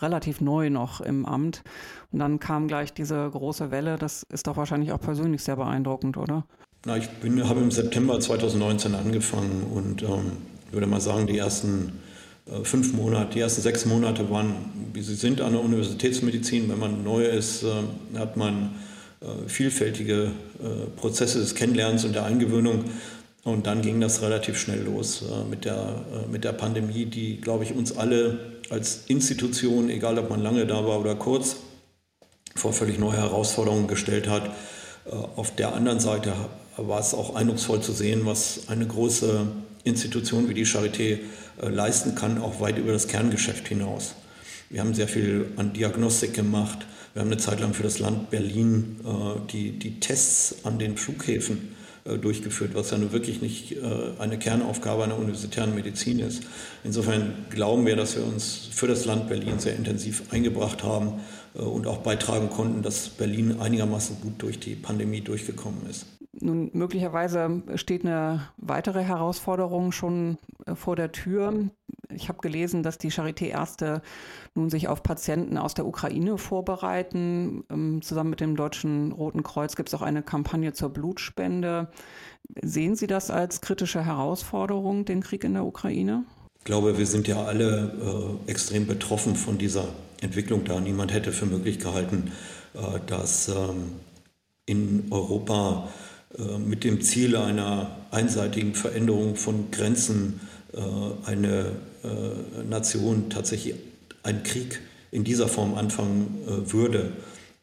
relativ 0.00 0.40
neu 0.40 0.70
noch 0.70 1.00
im 1.00 1.26
Amt 1.26 1.62
und 2.10 2.18
dann 2.18 2.38
kam 2.38 2.68
gleich 2.68 2.92
diese 2.94 3.28
große 3.30 3.70
Welle. 3.70 3.96
Das 3.96 4.24
ist 4.32 4.46
doch 4.46 4.56
wahrscheinlich 4.56 4.92
auch 4.92 5.00
persönlich 5.00 5.42
sehr 5.42 5.56
beeindruckend, 5.56 6.16
oder? 6.16 6.44
Na, 6.84 6.96
ich 6.96 7.08
bin, 7.08 7.48
habe 7.48 7.60
im 7.60 7.70
September 7.70 8.18
2019 8.18 8.94
angefangen 8.94 9.66
und 9.72 10.02
ähm, 10.02 10.38
würde 10.70 10.86
mal 10.86 11.00
sagen, 11.00 11.26
die 11.26 11.38
ersten 11.38 12.00
äh, 12.46 12.64
fünf 12.64 12.92
Monate, 12.94 13.34
die 13.34 13.40
ersten 13.40 13.62
sechs 13.62 13.84
Monate 13.84 14.30
waren, 14.30 14.54
wie 14.92 15.02
sie 15.02 15.14
sind 15.14 15.40
an 15.40 15.52
der 15.52 15.62
Universitätsmedizin. 15.62 16.68
Wenn 16.68 16.78
man 16.78 17.04
neu 17.04 17.24
ist, 17.24 17.62
äh, 17.62 18.18
hat 18.18 18.36
man 18.36 18.54
äh, 18.54 18.91
vielfältige 19.46 20.30
äh, 20.60 20.90
Prozesse 20.96 21.38
des 21.38 21.54
Kennenlernens 21.54 22.04
und 22.04 22.14
der 22.14 22.24
Eingewöhnung. 22.24 22.84
Und 23.44 23.66
dann 23.66 23.82
ging 23.82 24.00
das 24.00 24.22
relativ 24.22 24.58
schnell 24.58 24.82
los 24.82 25.22
äh, 25.22 25.48
mit, 25.48 25.64
der, 25.64 25.74
äh, 25.74 26.30
mit 26.30 26.44
der 26.44 26.52
Pandemie, 26.52 27.06
die, 27.06 27.40
glaube 27.40 27.64
ich, 27.64 27.74
uns 27.74 27.96
alle 27.96 28.38
als 28.70 29.04
Institution, 29.08 29.90
egal 29.90 30.18
ob 30.18 30.30
man 30.30 30.40
lange 30.40 30.66
da 30.66 30.86
war 30.86 31.00
oder 31.00 31.16
kurz, 31.16 31.56
vor 32.54 32.72
völlig 32.72 32.98
neue 32.98 33.16
Herausforderungen 33.16 33.88
gestellt 33.88 34.28
hat. 34.28 34.46
Äh, 35.06 35.10
auf 35.10 35.54
der 35.56 35.74
anderen 35.74 35.98
Seite 35.98 36.32
war 36.76 37.00
es 37.00 37.14
auch 37.14 37.34
eindrucksvoll 37.34 37.80
zu 37.80 37.92
sehen, 37.92 38.22
was 38.24 38.68
eine 38.68 38.86
große 38.86 39.46
Institution 39.84 40.48
wie 40.48 40.54
die 40.54 40.66
Charité 40.66 41.18
äh, 41.60 41.68
leisten 41.68 42.14
kann, 42.14 42.40
auch 42.40 42.60
weit 42.60 42.78
über 42.78 42.92
das 42.92 43.08
Kerngeschäft 43.08 43.66
hinaus. 43.66 44.14
Wir 44.70 44.80
haben 44.80 44.94
sehr 44.94 45.08
viel 45.08 45.46
an 45.56 45.72
Diagnostik 45.72 46.32
gemacht. 46.32 46.86
Wir 47.14 47.20
haben 47.20 47.28
eine 47.28 47.38
Zeit 47.38 47.60
lang 47.60 47.74
für 47.74 47.82
das 47.82 47.98
Land 47.98 48.30
Berlin 48.30 49.00
äh, 49.04 49.40
die, 49.50 49.78
die 49.78 50.00
Tests 50.00 50.64
an 50.64 50.78
den 50.78 50.96
Flughäfen 50.96 51.74
äh, 52.04 52.18
durchgeführt, 52.18 52.74
was 52.74 52.90
ja 52.90 52.98
nun 52.98 53.12
wirklich 53.12 53.42
nicht 53.42 53.72
äh, 53.72 53.78
eine 54.18 54.38
Kernaufgabe 54.38 55.04
einer 55.04 55.18
universitären 55.18 55.74
Medizin 55.74 56.18
ist. 56.18 56.42
Insofern 56.82 57.34
glauben 57.50 57.86
wir, 57.86 57.94
dass 57.96 58.16
wir 58.16 58.24
uns 58.24 58.68
für 58.72 58.88
das 58.88 59.04
Land 59.04 59.28
Berlin 59.28 59.58
sehr 59.58 59.76
intensiv 59.76 60.24
eingebracht 60.32 60.82
haben 60.82 61.20
äh, 61.54 61.58
und 61.58 61.86
auch 61.86 61.98
beitragen 61.98 62.50
konnten, 62.50 62.82
dass 62.82 63.08
Berlin 63.08 63.60
einigermaßen 63.60 64.20
gut 64.20 64.40
durch 64.42 64.58
die 64.58 64.74
Pandemie 64.74 65.20
durchgekommen 65.20 65.88
ist. 65.88 66.06
Nun, 66.40 66.70
möglicherweise 66.72 67.62
steht 67.74 68.06
eine 68.06 68.48
weitere 68.56 69.02
Herausforderung 69.02 69.92
schon 69.92 70.38
vor 70.74 70.96
der 70.96 71.12
Tür. 71.12 71.70
Ich 72.14 72.28
habe 72.28 72.40
gelesen, 72.40 72.82
dass 72.82 72.96
die 72.96 73.10
Charité-Ärzte 73.10 74.00
nun 74.54 74.70
sich 74.70 74.88
auf 74.88 75.02
Patienten 75.02 75.58
aus 75.58 75.74
der 75.74 75.86
Ukraine 75.86 76.38
vorbereiten. 76.38 77.64
Ähm, 77.70 78.00
zusammen 78.00 78.30
mit 78.30 78.40
dem 78.40 78.56
Deutschen 78.56 79.12
Roten 79.12 79.42
Kreuz 79.42 79.76
gibt 79.76 79.90
es 79.90 79.94
auch 79.94 80.02
eine 80.02 80.22
Kampagne 80.22 80.72
zur 80.72 80.88
Blutspende. 80.88 81.90
Sehen 82.62 82.96
Sie 82.96 83.06
das 83.06 83.30
als 83.30 83.60
kritische 83.60 84.04
Herausforderung, 84.04 85.04
den 85.04 85.22
Krieg 85.22 85.44
in 85.44 85.52
der 85.52 85.64
Ukraine? 85.64 86.24
Ich 86.58 86.64
glaube, 86.64 86.96
wir 86.96 87.06
sind 87.06 87.28
ja 87.28 87.44
alle 87.44 88.38
äh, 88.46 88.50
extrem 88.50 88.86
betroffen 88.86 89.36
von 89.36 89.58
dieser 89.58 89.84
Entwicklung 90.22 90.64
da. 90.64 90.80
Niemand 90.80 91.12
hätte 91.12 91.32
für 91.32 91.46
möglich 91.46 91.78
gehalten, 91.78 92.32
äh, 92.74 93.00
dass 93.06 93.48
ähm, 93.48 93.92
in 94.64 95.08
Europa 95.10 95.88
äh, 95.88 96.11
mit 96.58 96.84
dem 96.84 97.02
Ziel 97.02 97.36
einer 97.36 97.96
einseitigen 98.10 98.74
Veränderung 98.74 99.36
von 99.36 99.70
Grenzen 99.70 100.40
äh, 100.72 100.80
eine 101.28 101.72
äh, 102.02 102.62
Nation 102.68 103.28
tatsächlich 103.30 103.74
einen 104.22 104.42
Krieg 104.42 104.80
in 105.10 105.24
dieser 105.24 105.48
Form 105.48 105.74
anfangen 105.74 106.38
würde. 106.68 107.12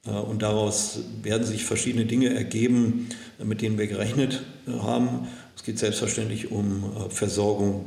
Und 0.04 0.44
daraus 0.44 1.00
werden 1.24 1.46
sich 1.48 1.66
verschiedene 1.66 2.06
Dinge 2.06 2.34
ergeben, 2.34 3.10
mit 3.44 3.62
denen 3.62 3.78
wir 3.78 3.88
gerechnet 3.88 4.44
haben. 4.68 5.28
Es 5.56 5.64
geht 5.64 5.80
selbstverständlich 5.80 6.52
um 6.52 7.10
Versorgung 7.10 7.86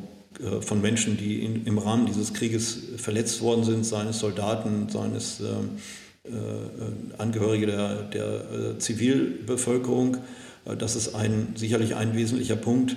von 0.62 0.80
Menschen, 0.80 1.16
die 1.16 1.44
in, 1.44 1.64
im 1.64 1.78
Rahmen 1.78 2.06
dieses 2.06 2.34
Krieges 2.34 2.78
verletzt 2.96 3.40
worden 3.40 3.64
sind, 3.64 3.84
seien 3.84 4.08
es 4.08 4.18
Soldaten, 4.18 4.88
seien 4.88 5.14
es 5.14 5.40
äh, 5.40 7.18
Angehörige 7.18 7.66
der, 7.66 8.02
der 8.04 8.78
Zivilbevölkerung. 8.78 10.18
Das 10.64 10.94
ist 10.94 11.14
ein, 11.14 11.54
sicherlich 11.56 11.96
ein 11.96 12.14
wesentlicher 12.14 12.56
Punkt, 12.56 12.96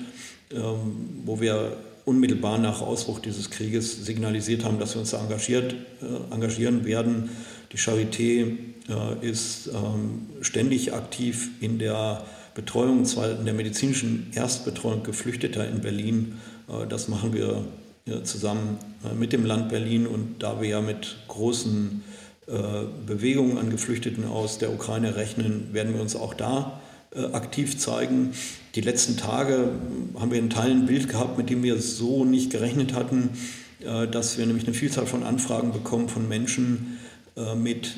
ähm, 0.51 1.21
wo 1.25 1.41
wir 1.41 1.77
unmittelbar 2.05 2.59
nach 2.59 2.81
Ausbruch 2.81 3.19
dieses 3.19 3.49
Krieges 3.49 4.05
signalisiert 4.05 4.63
haben, 4.63 4.77
dass 4.77 4.93
wir 4.93 5.01
uns 5.01 5.11
da 5.11 5.19
engagiert, 5.19 5.73
äh, 5.73 6.33
engagieren 6.33 6.85
werden. 6.85 7.31
Die 7.71 7.77
Charité 7.77 8.57
äh, 8.87 9.27
ist 9.27 9.67
ähm, 9.73 10.27
ständig 10.41 10.93
aktiv 10.93 11.49
in 11.61 11.79
der 11.79 12.23
Betreuung, 12.53 13.05
zwar 13.05 13.31
in 13.31 13.45
der 13.45 13.55
medizinischen 13.55 14.27
Erstbetreuung 14.35 15.01
Geflüchteter 15.01 15.67
in 15.67 15.81
Berlin. 15.81 16.39
Äh, 16.69 16.85
das 16.87 17.07
machen 17.07 17.33
wir 17.33 17.65
zusammen 18.23 18.77
mit 19.17 19.33
dem 19.33 19.47
Land 19.47 19.69
Berlin 19.69 20.05
und 20.05 20.35
da 20.37 20.61
wir 20.61 20.69
ja 20.69 20.79
mit 20.79 21.15
großen 21.27 22.03
Bewegungen 23.07 23.57
an 23.57 23.71
Geflüchteten 23.71 24.25
aus 24.25 24.59
der 24.59 24.71
Ukraine 24.71 25.15
rechnen, 25.15 25.69
werden 25.73 25.95
wir 25.95 26.01
uns 26.01 26.15
auch 26.15 26.35
da 26.35 26.79
äh, 26.79 26.84
aktiv 27.15 27.77
zeigen. 27.77 28.31
Die 28.75 28.81
letzten 28.81 29.17
Tage 29.17 29.69
haben 30.19 30.31
wir 30.31 30.39
in 30.39 30.49
Teilen 30.49 30.81
ein 30.81 30.85
Bild 30.85 31.09
gehabt, 31.09 31.37
mit 31.37 31.49
dem 31.49 31.63
wir 31.63 31.77
so 31.81 32.25
nicht 32.25 32.51
gerechnet 32.51 32.93
hatten, 32.93 33.29
äh, 33.81 34.07
dass 34.07 34.37
wir 34.37 34.45
nämlich 34.45 34.65
eine 34.65 34.73
Vielzahl 34.73 35.05
von 35.05 35.23
Anfragen 35.23 35.71
bekommen 35.71 36.09
von 36.09 36.27
Menschen 36.27 36.97
äh, 37.37 37.55
mit 37.55 37.95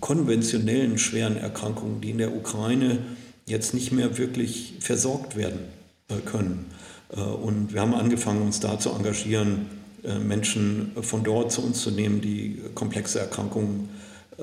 konventionellen 0.00 0.98
schweren 0.98 1.36
Erkrankungen, 1.36 2.00
die 2.00 2.10
in 2.10 2.18
der 2.18 2.34
Ukraine 2.34 2.98
jetzt 3.46 3.72
nicht 3.72 3.92
mehr 3.92 4.18
wirklich 4.18 4.74
versorgt 4.80 5.36
werden 5.36 5.60
können. 6.24 6.66
Und 7.08 7.72
wir 7.72 7.80
haben 7.80 7.94
angefangen, 7.94 8.42
uns 8.42 8.58
da 8.58 8.80
zu 8.80 8.90
engagieren, 8.90 9.66
Menschen 10.02 10.90
von 11.00 11.22
dort 11.22 11.52
zu 11.52 11.62
uns 11.62 11.80
zu 11.80 11.92
nehmen, 11.92 12.20
die 12.20 12.60
komplexe 12.74 13.20
Erkrankungen 13.20 13.88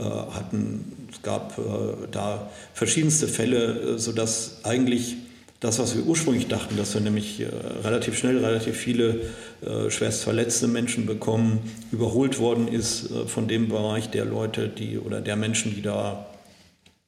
hatten, 0.02 1.08
es 1.12 1.22
gab 1.22 1.58
äh, 1.58 2.08
da 2.12 2.50
verschiedenste 2.74 3.28
Fälle, 3.28 3.96
äh, 3.96 4.00
sodass 4.00 4.62
eigentlich 4.64 5.18
das, 5.60 5.80
was 5.80 5.96
wir 5.96 6.04
ursprünglich 6.04 6.48
dachten, 6.48 6.76
dass 6.76 6.94
wir 6.94 7.02
nämlich 7.02 7.40
äh, 7.40 7.46
relativ 7.84 8.18
schnell 8.18 8.44
relativ 8.44 8.76
viele 8.76 9.22
äh, 9.62 9.90
schwerst 9.90 10.24
verletzte 10.24 10.68
Menschen 10.68 11.06
bekommen, 11.06 11.60
überholt 11.92 12.40
worden 12.40 12.68
ist 12.68 13.12
äh, 13.12 13.28
von 13.28 13.48
dem 13.48 13.70
Bereich 13.70 14.10
der 14.10 14.26
Leute, 14.26 14.68
die 14.68 14.98
oder 14.98 15.22
der 15.22 15.38
Menschen, 15.38 15.74
die 15.74 15.82
da 15.82 16.26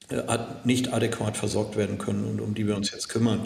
äh, 0.10 0.22
nicht 0.63 0.94
adäquat 0.94 1.36
versorgt 1.36 1.75
werden 1.75 1.98
können 1.98 2.24
und 2.24 2.39
um 2.39 2.54
die 2.54 2.65
wir 2.65 2.77
uns 2.77 2.92
jetzt 2.92 3.10
kümmern. 3.10 3.42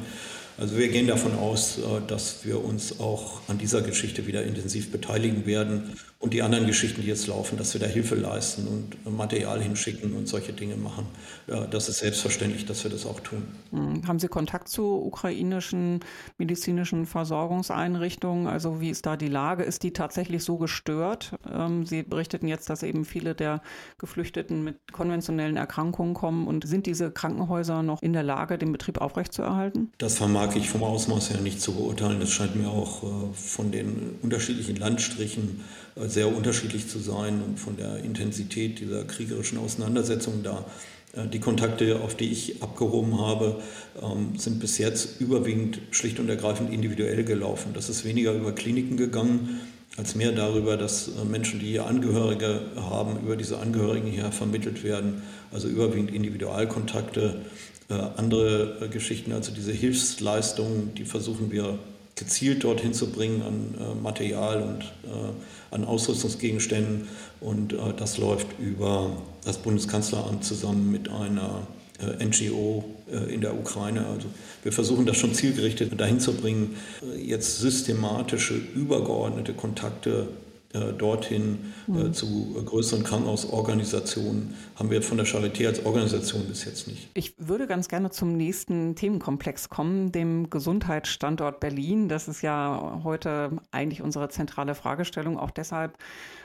Also 0.60 0.77
wir 0.77 0.89
gehen 0.89 1.08
davon 1.08 1.36
aus, 1.36 1.77
äh, 1.77 1.81
dass 2.05 2.46
wir 2.46 2.63
uns 2.63 3.00
auch 3.00 3.41
an 3.48 3.58
dieser 3.58 3.81
Geschichte 3.81 4.27
wieder 4.27 4.43
intensiv 4.43 4.91
beteiligen 4.91 5.46
werden 5.46 5.93
und 6.21 6.33
die 6.33 6.41
anderen 6.41 6.67
Geschichten, 6.67 7.01
die 7.01 7.07
jetzt 7.07 7.27
laufen, 7.27 7.57
dass 7.57 7.73
wir 7.73 7.79
da 7.79 7.88
Hilfe 7.88 8.15
leisten 8.15 8.67
und 8.67 9.15
Material 9.15 9.61
hinschicken 9.61 10.13
und 10.13 10.27
solche 10.27 10.51
Dinge 10.51 10.75
machen. 10.75 11.07
Ja, 11.47 11.65
das 11.65 11.88
ist 11.88 11.99
selbstverständlich, 11.99 12.65
dass 12.65 12.83
wir 12.83 12.91
das 12.91 13.05
auch 13.05 13.21
tun. 13.21 13.43
Hm, 13.71 14.05
haben 14.05 14.19
Sie 14.19 14.27
Kontakt 14.27 14.67
zu 14.67 15.01
ukrainischen 15.01 16.01
medizinischen 16.38 17.05
Versorgungseinrichtungen? 17.05 18.47
Also 18.47 18.81
wie 18.81 18.89
ist 18.89 19.05
da 19.05 19.15
die 19.15 19.29
Lage? 19.29 19.63
Ist 19.63 19.83
die 19.83 19.93
tatsächlich 19.93 20.43
so 20.43 20.57
gestört? 20.57 21.35
Ähm, 21.49 21.85
Sie 21.85 22.03
berichteten 22.03 22.49
jetzt, 22.49 22.69
dass 22.69 22.83
eben 22.83 23.05
viele 23.05 23.33
der 23.33 23.61
Geflüchteten 23.97 24.61
mit 24.61 24.91
konventionellen 24.91 25.55
Erkrankungen 25.55 26.15
kommen. 26.15 26.47
Und 26.47 26.67
sind 26.67 26.85
diese 26.85 27.11
Krankenhäuser 27.11 27.81
noch 27.81 28.01
in 28.01 28.11
der 28.11 28.23
Lage, 28.23 28.57
den 28.57 28.73
Betrieb 28.73 28.99
aufrechtzuerhalten? 28.99 29.93
Das 29.99 30.17
vermag 30.17 30.53
ich 30.57 30.69
vom 30.69 30.83
Ausmaß 30.83 31.29
her 31.29 31.39
nicht 31.39 31.61
zu 31.61 31.75
beurteilen. 31.75 32.19
Das 32.19 32.31
scheint 32.31 32.57
mir 32.57 32.67
auch 32.67 33.03
äh, 33.03 33.07
von 33.33 33.71
den 33.71 34.15
unterschiedlichen 34.21 34.75
Landstrichen 34.75 35.63
sehr 36.07 36.33
unterschiedlich 36.33 36.87
zu 36.87 36.99
sein 36.99 37.41
und 37.41 37.59
von 37.59 37.75
der 37.77 38.03
Intensität 38.03 38.79
dieser 38.79 39.03
kriegerischen 39.03 39.57
Auseinandersetzung 39.57 40.43
da. 40.43 40.65
Äh, 41.13 41.27
die 41.27 41.39
Kontakte, 41.39 42.01
auf 42.01 42.15
die 42.15 42.31
ich 42.31 42.61
abgehoben 42.61 43.19
habe, 43.19 43.61
ähm, 44.01 44.37
sind 44.37 44.59
bis 44.59 44.77
jetzt 44.77 45.19
überwiegend 45.19 45.79
schlicht 45.91 46.19
und 46.19 46.29
ergreifend 46.29 46.71
individuell 46.71 47.23
gelaufen. 47.23 47.71
Das 47.73 47.89
ist 47.89 48.05
weniger 48.05 48.33
über 48.33 48.51
Kliniken 48.53 48.97
gegangen, 48.97 49.59
als 49.97 50.15
mehr 50.15 50.31
darüber, 50.31 50.77
dass 50.77 51.07
äh, 51.07 51.25
Menschen, 51.25 51.59
die 51.59 51.67
hier 51.67 51.85
Angehörige 51.85 52.61
haben, 52.75 53.19
über 53.23 53.35
diese 53.35 53.59
Angehörigen 53.59 54.07
hier 54.07 54.31
vermittelt 54.31 54.83
werden. 54.83 55.21
Also 55.51 55.67
überwiegend 55.67 56.11
Individualkontakte. 56.11 57.41
Äh, 57.89 57.93
andere 58.17 58.87
Geschichten, 58.91 59.31
also 59.31 59.51
diese 59.51 59.71
Hilfsleistungen, 59.71 60.93
die 60.93 61.05
versuchen 61.05 61.51
wir 61.51 61.79
gezielt 62.19 62.63
dorthin 62.63 62.93
zu 62.93 63.11
bringen 63.11 63.41
an 63.41 63.75
äh, 63.79 63.95
Material 63.95 64.61
und 64.61 64.83
äh, 65.09 65.73
an 65.73 65.85
Ausrüstungsgegenständen. 65.85 67.07
Und 67.39 67.73
äh, 67.73 67.77
das 67.97 68.17
läuft 68.17 68.47
über 68.59 69.11
das 69.45 69.57
Bundeskanzleramt 69.57 70.43
zusammen 70.43 70.91
mit 70.91 71.09
einer 71.09 71.65
äh, 71.99 72.23
NGO 72.23 72.83
äh, 73.11 73.33
in 73.33 73.41
der 73.41 73.57
Ukraine. 73.57 74.05
Also 74.05 74.27
wir 74.63 74.73
versuchen 74.73 75.05
das 75.05 75.17
schon 75.17 75.33
zielgerichtet 75.33 75.99
dahin 75.99 76.19
zu 76.19 76.33
bringen, 76.33 76.75
äh, 77.01 77.19
jetzt 77.21 77.59
systematische, 77.59 78.55
übergeordnete 78.75 79.53
Kontakte 79.53 80.27
dorthin 80.71 81.73
äh, 81.88 81.91
mhm. 81.91 82.13
zu 82.13 82.61
größeren 82.63 83.03
Krankenhausorganisationen 83.03 84.53
haben 84.75 84.91
wir 84.91 85.01
von 85.01 85.17
der 85.17 85.25
Charité 85.25 85.65
als 85.65 85.83
Organisation 85.83 86.45
bis 86.45 86.63
jetzt 86.65 86.88
nicht. 86.88 87.09
Ich 87.15 87.33
würde 87.39 87.65
ganz 87.65 87.88
gerne 87.88 88.11
zum 88.11 88.38
nächsten 88.38 88.95
Themenkomplex 88.95 89.69
kommen, 89.69 90.11
dem 90.11 90.51
Gesundheitsstandort 90.51 91.59
Berlin. 91.59 92.07
Das 92.07 92.27
ist 92.27 92.43
ja 92.43 93.01
heute 93.03 93.51
eigentlich 93.71 94.03
unsere 94.03 94.29
zentrale 94.29 94.75
Fragestellung, 94.75 95.39
auch 95.39 95.51
deshalb, 95.51 95.97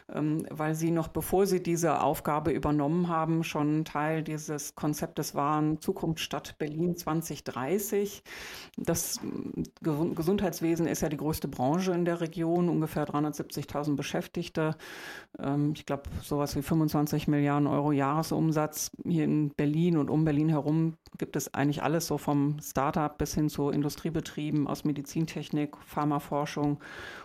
weil 0.06 0.74
Sie 0.74 0.90
noch 0.90 1.08
bevor 1.08 1.46
Sie 1.46 1.62
diese 1.62 2.02
Aufgabe 2.02 2.50
übernommen 2.50 3.08
haben, 3.08 3.42
schon 3.42 3.86
Teil 3.86 4.22
dieses 4.22 4.74
Konzeptes 4.74 5.34
waren 5.34 5.80
Zukunft 5.80 6.20
Stadt 6.20 6.56
Berlin 6.58 6.94
2030. 6.94 8.22
Das 8.76 9.18
Gesundheitswesen 9.80 10.86
ist 10.86 11.00
ja 11.00 11.08
die 11.08 11.16
größte 11.16 11.48
Branche 11.48 11.92
in 11.92 12.04
der 12.04 12.20
Region, 12.20 12.68
ungefähr 12.68 13.06
370.000 13.06 13.96
Beschäftigte. 13.96 14.76
Ähm, 15.38 15.72
ich 15.74 15.86
glaube, 15.86 16.02
sowas 16.22 16.54
wie 16.54 16.62
25 16.62 17.26
Milliarden 17.26 17.66
Euro 17.66 17.90
Jahresumsatz. 17.90 18.90
Hier 19.06 19.24
in 19.24 19.50
Berlin 19.50 19.96
und 19.96 20.10
um 20.10 20.24
Berlin 20.26 20.50
herum 20.50 20.98
gibt 21.16 21.34
es 21.34 21.54
eigentlich 21.54 21.82
alles 21.82 22.06
so 22.06 22.18
vom 22.18 22.58
Startup 22.60 23.16
bis 23.16 23.34
hin 23.34 23.48
zu 23.48 23.70
Industriebetrieben 23.70 24.66
aus 24.66 24.84
Medizintechnik, 24.84 25.76
Pharmaforschung 25.78 26.80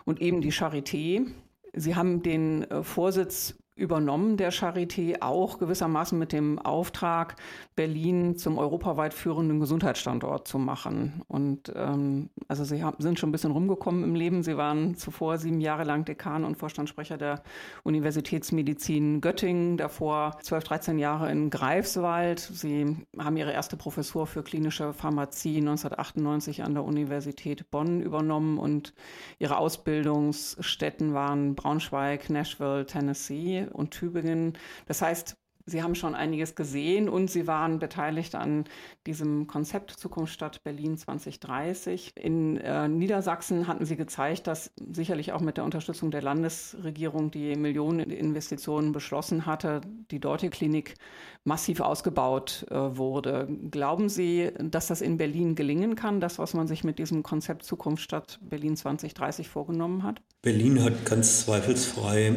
und 0.05 0.21
eben 0.21 0.39
die 0.39 0.53
Charité, 0.53 1.25
Sie 1.74 1.96
haben 1.96 2.22
den 2.22 2.64
äh, 2.64 2.84
Vorsitz 2.84 3.56
übernommen, 3.79 4.38
der 4.38 4.51
Charité, 4.51 5.21
auch 5.21 5.57
gewissermaßen 5.57 6.19
mit 6.19 6.33
dem 6.33 6.59
Auftrag, 6.59 7.36
Berlin 7.75 8.36
zum 8.36 8.57
europaweit 8.57 9.13
führenden 9.13 9.59
Gesundheitsstandort 9.59 10.48
zu 10.48 10.59
machen. 10.59 11.24
Und 11.27 11.71
ähm, 11.75 12.29
also 12.48 12.63
Sie 12.63 12.83
haben, 12.83 12.98
sind 13.00 13.19
schon 13.19 13.29
ein 13.29 13.31
bisschen 13.31 13.51
rumgekommen 13.51 14.03
im 14.03 14.15
Leben. 14.15 14.43
Sie 14.43 14.57
waren 14.57 14.95
zuvor 14.95 15.38
sieben 15.38 15.62
Jahre 15.62 15.86
lang 15.86 16.05
Dekan 16.05 16.43
und 16.43 16.57
Vorstandssprecher 16.57 17.17
der 17.17 17.41
Universitätsmedizin 17.83 19.21
Göttingen, 19.21 19.77
davor 19.77 20.38
12, 20.41 20.63
13 20.65 21.00
Jahre 21.00 21.31
in 21.31 21.50
Greifswald. 21.50 22.39
Sie 22.39 22.98
haben 23.17 23.38
Ihre 23.38 23.53
erste 23.53 23.77
Professur 23.77 24.27
für 24.27 24.43
klinische 24.43 24.93
Pharmazie 24.93 25.57
1998 25.57 26.63
an 26.63 26.74
der 26.74 26.83
Universität 26.83 27.71
Bonn 27.71 28.01
übernommen 28.01 28.57
und 28.57 28.93
Ihre 29.38 29.57
Ausbildungsstätten 29.57 31.13
waren 31.13 31.55
Braunschweig, 31.55 32.29
Nashville, 32.29 32.86
Tennessee 32.86 33.69
und 33.74 33.92
Tübingen. 33.92 34.58
Das 34.88 35.02
heißt, 35.02 35.36
Sie 35.70 35.84
haben 35.84 35.96
schon 35.96 36.16
einiges 36.16 36.56
gesehen 36.56 37.10
und 37.10 37.30
Sie 37.30 37.48
waren 37.48 37.80
beteiligt 37.80 38.36
an 38.36 38.66
diesem 39.06 39.48
Konzept 39.48 39.92
Zukunftsstadt 39.92 40.64
Berlin 40.64 40.98
2030. 40.98 42.14
In 42.16 42.58
äh, 42.58 42.88
Niedersachsen 42.88 43.68
hatten 43.68 43.86
Sie 43.86 43.96
gezeigt, 43.96 44.48
dass 44.48 44.72
sicherlich 44.92 45.32
auch 45.32 45.42
mit 45.42 45.58
der 45.58 45.64
Unterstützung 45.64 46.12
der 46.12 46.22
Landesregierung 46.22 47.32
die 47.32 47.56
Millioneninvestitionen 47.56 48.92
beschlossen 48.92 49.46
hatte, 49.46 49.82
die 50.12 50.20
dortige 50.20 50.50
Klinik 50.50 50.96
massiv 51.44 51.80
ausgebaut 51.80 52.66
äh, 52.70 52.76
wurde. 52.76 53.48
Glauben 53.72 54.10
Sie, 54.10 54.52
dass 54.60 54.88
das 54.88 55.02
in 55.02 55.18
Berlin 55.18 55.56
gelingen 55.56 55.96
kann, 55.96 56.20
das, 56.20 56.40
was 56.40 56.54
man 56.54 56.68
sich 56.68 56.84
mit 56.84 57.00
diesem 57.00 57.24
Konzept 57.24 57.64
Zukunftsstadt 57.64 58.40
Berlin 58.42 58.76
2030 58.76 59.48
vorgenommen 59.48 60.04
hat? 60.04 60.22
Berlin 60.42 60.84
hat 60.84 61.06
ganz 61.06 61.46
zweifelsfrei 61.46 62.36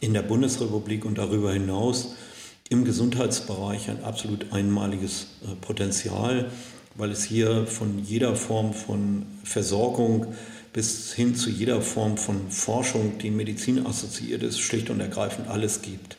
in 0.00 0.14
der 0.14 0.22
Bundesrepublik 0.22 1.04
und 1.04 1.18
darüber 1.18 1.52
hinaus 1.52 2.16
im 2.72 2.84
Gesundheitsbereich 2.84 3.90
ein 3.90 4.02
absolut 4.02 4.50
einmaliges 4.50 5.26
äh, 5.42 5.54
Potenzial, 5.60 6.50
weil 6.94 7.10
es 7.10 7.22
hier 7.22 7.66
von 7.66 7.98
jeder 7.98 8.34
Form 8.34 8.72
von 8.72 9.26
Versorgung 9.44 10.34
bis 10.72 11.12
hin 11.12 11.34
zu 11.34 11.50
jeder 11.50 11.82
Form 11.82 12.16
von 12.16 12.50
Forschung, 12.50 13.18
die 13.18 13.30
Medizin 13.30 13.86
assoziiert 13.86 14.42
ist, 14.42 14.58
schlicht 14.58 14.88
und 14.88 15.00
ergreifend 15.00 15.48
alles 15.48 15.82
gibt. 15.82 16.16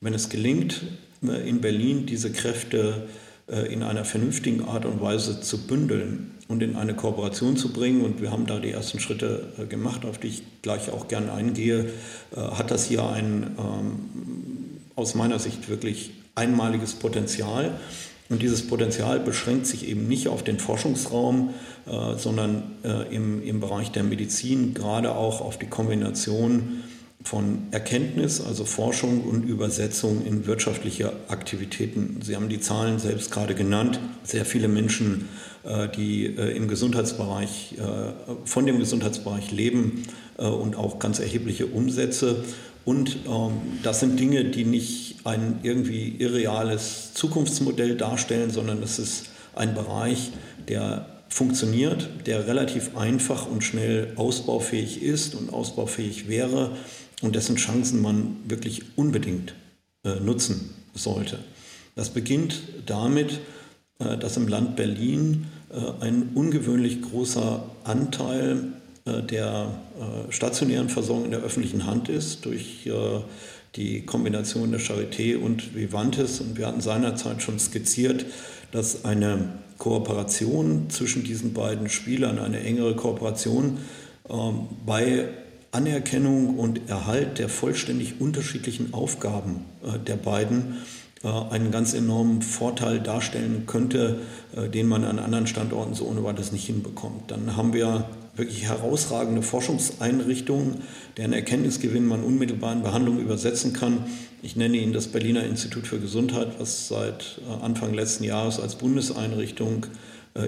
Wenn 0.00 0.14
es 0.14 0.30
gelingt, 0.30 0.84
äh, 1.22 1.46
in 1.46 1.60
Berlin 1.60 2.06
diese 2.06 2.32
Kräfte 2.32 3.06
äh, 3.46 3.70
in 3.70 3.82
einer 3.82 4.06
vernünftigen 4.06 4.64
Art 4.64 4.86
und 4.86 5.02
Weise 5.02 5.42
zu 5.42 5.66
bündeln 5.66 6.30
und 6.48 6.62
in 6.62 6.76
eine 6.76 6.94
Kooperation 6.94 7.58
zu 7.58 7.74
bringen, 7.74 8.00
und 8.00 8.22
wir 8.22 8.30
haben 8.30 8.46
da 8.46 8.58
die 8.58 8.70
ersten 8.70 9.00
Schritte 9.00 9.52
gemacht, 9.68 10.06
auf 10.06 10.16
die 10.16 10.28
ich 10.28 10.42
gleich 10.62 10.90
auch 10.90 11.08
gerne 11.08 11.32
eingehe, 11.32 11.90
hat 12.36 12.70
das 12.70 12.84
hier 12.84 13.08
ein 13.08 13.56
ähm, 13.58 14.63
aus 14.96 15.14
meiner 15.14 15.38
Sicht 15.38 15.68
wirklich 15.68 16.12
einmaliges 16.34 16.94
Potenzial. 16.94 17.78
Und 18.30 18.40
dieses 18.40 18.66
Potenzial 18.66 19.20
beschränkt 19.20 19.66
sich 19.66 19.86
eben 19.88 20.08
nicht 20.08 20.28
auf 20.28 20.42
den 20.42 20.58
Forschungsraum, 20.58 21.50
äh, 21.86 22.16
sondern 22.16 22.72
äh, 22.82 23.14
im, 23.14 23.42
im 23.42 23.60
Bereich 23.60 23.92
der 23.92 24.02
Medizin 24.02 24.72
gerade 24.74 25.14
auch 25.14 25.40
auf 25.40 25.58
die 25.58 25.66
Kombination 25.66 26.82
von 27.24 27.68
Erkenntnis, 27.70 28.42
also 28.42 28.66
Forschung 28.66 29.22
und 29.22 29.44
Übersetzung 29.44 30.24
in 30.26 30.46
wirtschaftliche 30.46 31.12
Aktivitäten. 31.28 32.20
Sie 32.22 32.36
haben 32.36 32.50
die 32.50 32.60
Zahlen 32.60 32.98
selbst 32.98 33.30
gerade 33.30 33.54
genannt. 33.54 33.98
Sehr 34.24 34.44
viele 34.44 34.68
Menschen, 34.68 35.28
äh, 35.64 35.88
die 35.88 36.26
äh, 36.26 36.54
im 36.54 36.68
Gesundheitsbereich, 36.68 37.76
äh, 37.78 38.12
von 38.44 38.66
dem 38.66 38.78
Gesundheitsbereich 38.78 39.50
leben 39.50 40.04
und 40.36 40.74
auch 40.74 40.98
ganz 40.98 41.20
erhebliche 41.20 41.66
Umsätze. 41.66 42.42
Und 42.84 43.18
ähm, 43.26 43.52
das 43.82 44.00
sind 44.00 44.20
Dinge, 44.20 44.44
die 44.44 44.64
nicht 44.64 45.16
ein 45.24 45.60
irgendwie 45.62 46.16
irreales 46.18 47.14
Zukunftsmodell 47.14 47.96
darstellen, 47.96 48.50
sondern 48.50 48.82
es 48.82 48.98
ist 48.98 49.26
ein 49.54 49.74
Bereich, 49.74 50.32
der 50.68 51.06
funktioniert, 51.28 52.08
der 52.26 52.46
relativ 52.46 52.96
einfach 52.96 53.46
und 53.46 53.64
schnell 53.64 54.12
ausbaufähig 54.16 55.02
ist 55.02 55.34
und 55.34 55.52
ausbaufähig 55.52 56.28
wäre 56.28 56.72
und 57.22 57.34
dessen 57.34 57.56
Chancen 57.56 58.02
man 58.02 58.36
wirklich 58.46 58.82
unbedingt 58.96 59.54
äh, 60.04 60.20
nutzen 60.20 60.70
sollte. 60.94 61.38
Das 61.96 62.10
beginnt 62.10 62.62
damit, 62.86 63.40
äh, 63.98 64.18
dass 64.18 64.36
im 64.36 64.46
Land 64.46 64.76
Berlin 64.76 65.46
äh, 65.70 66.04
ein 66.04 66.30
ungewöhnlich 66.34 67.02
großer 67.02 67.64
Anteil 67.84 68.72
der 69.06 69.68
äh, 70.00 70.32
stationären 70.32 70.88
Versorgung 70.88 71.26
in 71.26 71.30
der 71.30 71.40
öffentlichen 71.40 71.86
Hand 71.86 72.08
ist 72.08 72.46
durch 72.46 72.86
äh, 72.86 72.92
die 73.76 74.06
Kombination 74.06 74.70
der 74.70 74.80
Charité 74.80 75.36
und 75.36 75.74
Vivantes. 75.74 76.40
Und 76.40 76.56
wir 76.56 76.66
hatten 76.66 76.80
seinerzeit 76.80 77.42
schon 77.42 77.58
skizziert, 77.58 78.24
dass 78.72 79.04
eine 79.04 79.58
Kooperation 79.76 80.88
zwischen 80.88 81.22
diesen 81.22 81.52
beiden 81.52 81.90
Spielern, 81.90 82.38
eine 82.38 82.60
engere 82.60 82.96
Kooperation 82.96 83.78
ähm, 84.30 84.68
bei 84.86 85.28
Anerkennung 85.72 86.56
und 86.58 86.88
Erhalt 86.88 87.38
der 87.38 87.48
vollständig 87.48 88.20
unterschiedlichen 88.20 88.94
Aufgaben 88.94 89.64
der 90.06 90.14
beiden 90.14 90.76
einen 91.24 91.72
ganz 91.72 91.94
enormen 91.94 92.42
Vorteil 92.42 93.00
darstellen 93.00 93.64
könnte, 93.66 94.20
den 94.72 94.86
man 94.86 95.02
an 95.02 95.18
anderen 95.18 95.48
Standorten 95.48 95.94
so 95.94 96.04
ohne 96.04 96.22
weiteres 96.22 96.52
nicht 96.52 96.66
hinbekommt. 96.66 97.28
Dann 97.32 97.56
haben 97.56 97.72
wir 97.72 98.08
wirklich 98.36 98.64
herausragende 98.64 99.42
Forschungseinrichtungen, 99.42 100.82
deren 101.16 101.32
Erkenntnisgewinn 101.32 102.06
man 102.06 102.24
unmittelbar 102.24 102.72
in 102.72 102.82
Behandlung 102.82 103.20
übersetzen 103.20 103.72
kann. 103.72 104.04
Ich 104.42 104.56
nenne 104.56 104.76
Ihnen 104.76 104.92
das 104.92 105.08
Berliner 105.08 105.44
Institut 105.44 105.86
für 105.86 106.00
Gesundheit, 106.00 106.58
was 106.58 106.88
seit 106.88 107.40
äh, 107.48 107.64
Anfang 107.64 107.94
letzten 107.94 108.24
Jahres 108.24 108.60
als 108.60 108.74
Bundeseinrichtung 108.74 109.86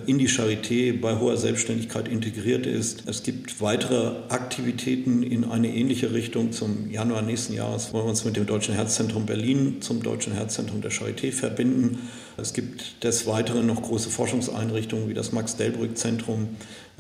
in 0.05 0.19
die 0.19 0.29
Charité 0.29 0.93
bei 1.01 1.21
hoher 1.21 1.37
Selbstständigkeit 1.37 2.09
integriert 2.09 2.67
ist. 2.67 3.05
Es 3.07 3.23
gibt 3.23 3.61
weitere 3.61 4.15
Aktivitäten 4.31 5.23
in 5.23 5.45
eine 5.45 5.73
ähnliche 5.73 6.13
Richtung. 6.13 6.51
Zum 6.51 6.91
Januar 6.91 7.23
nächsten 7.23 7.55
Jahres 7.55 7.93
wollen 7.93 8.07
wir 8.07 8.11
uns 8.11 8.25
mit 8.25 8.35
dem 8.35 8.47
Deutschen 8.47 8.75
Herzzentrum 8.75 9.27
Berlin 9.27 9.77
zum 9.83 10.03
Deutschen 10.03 10.33
Herzzentrum 10.33 10.81
der 10.81 10.91
Charité 10.91 11.31
verbinden. 11.31 12.01
Es 12.37 12.53
gibt 12.53 13.05
des 13.05 13.29
Weiteren 13.29 13.69
noch 13.69 13.81
große 13.81 14.11
Forschungseinrichtungen 14.11 15.09
wie 15.09 15.15
das 15.15 15.31
Max-Delbrück-Zentrum, 15.31 16.49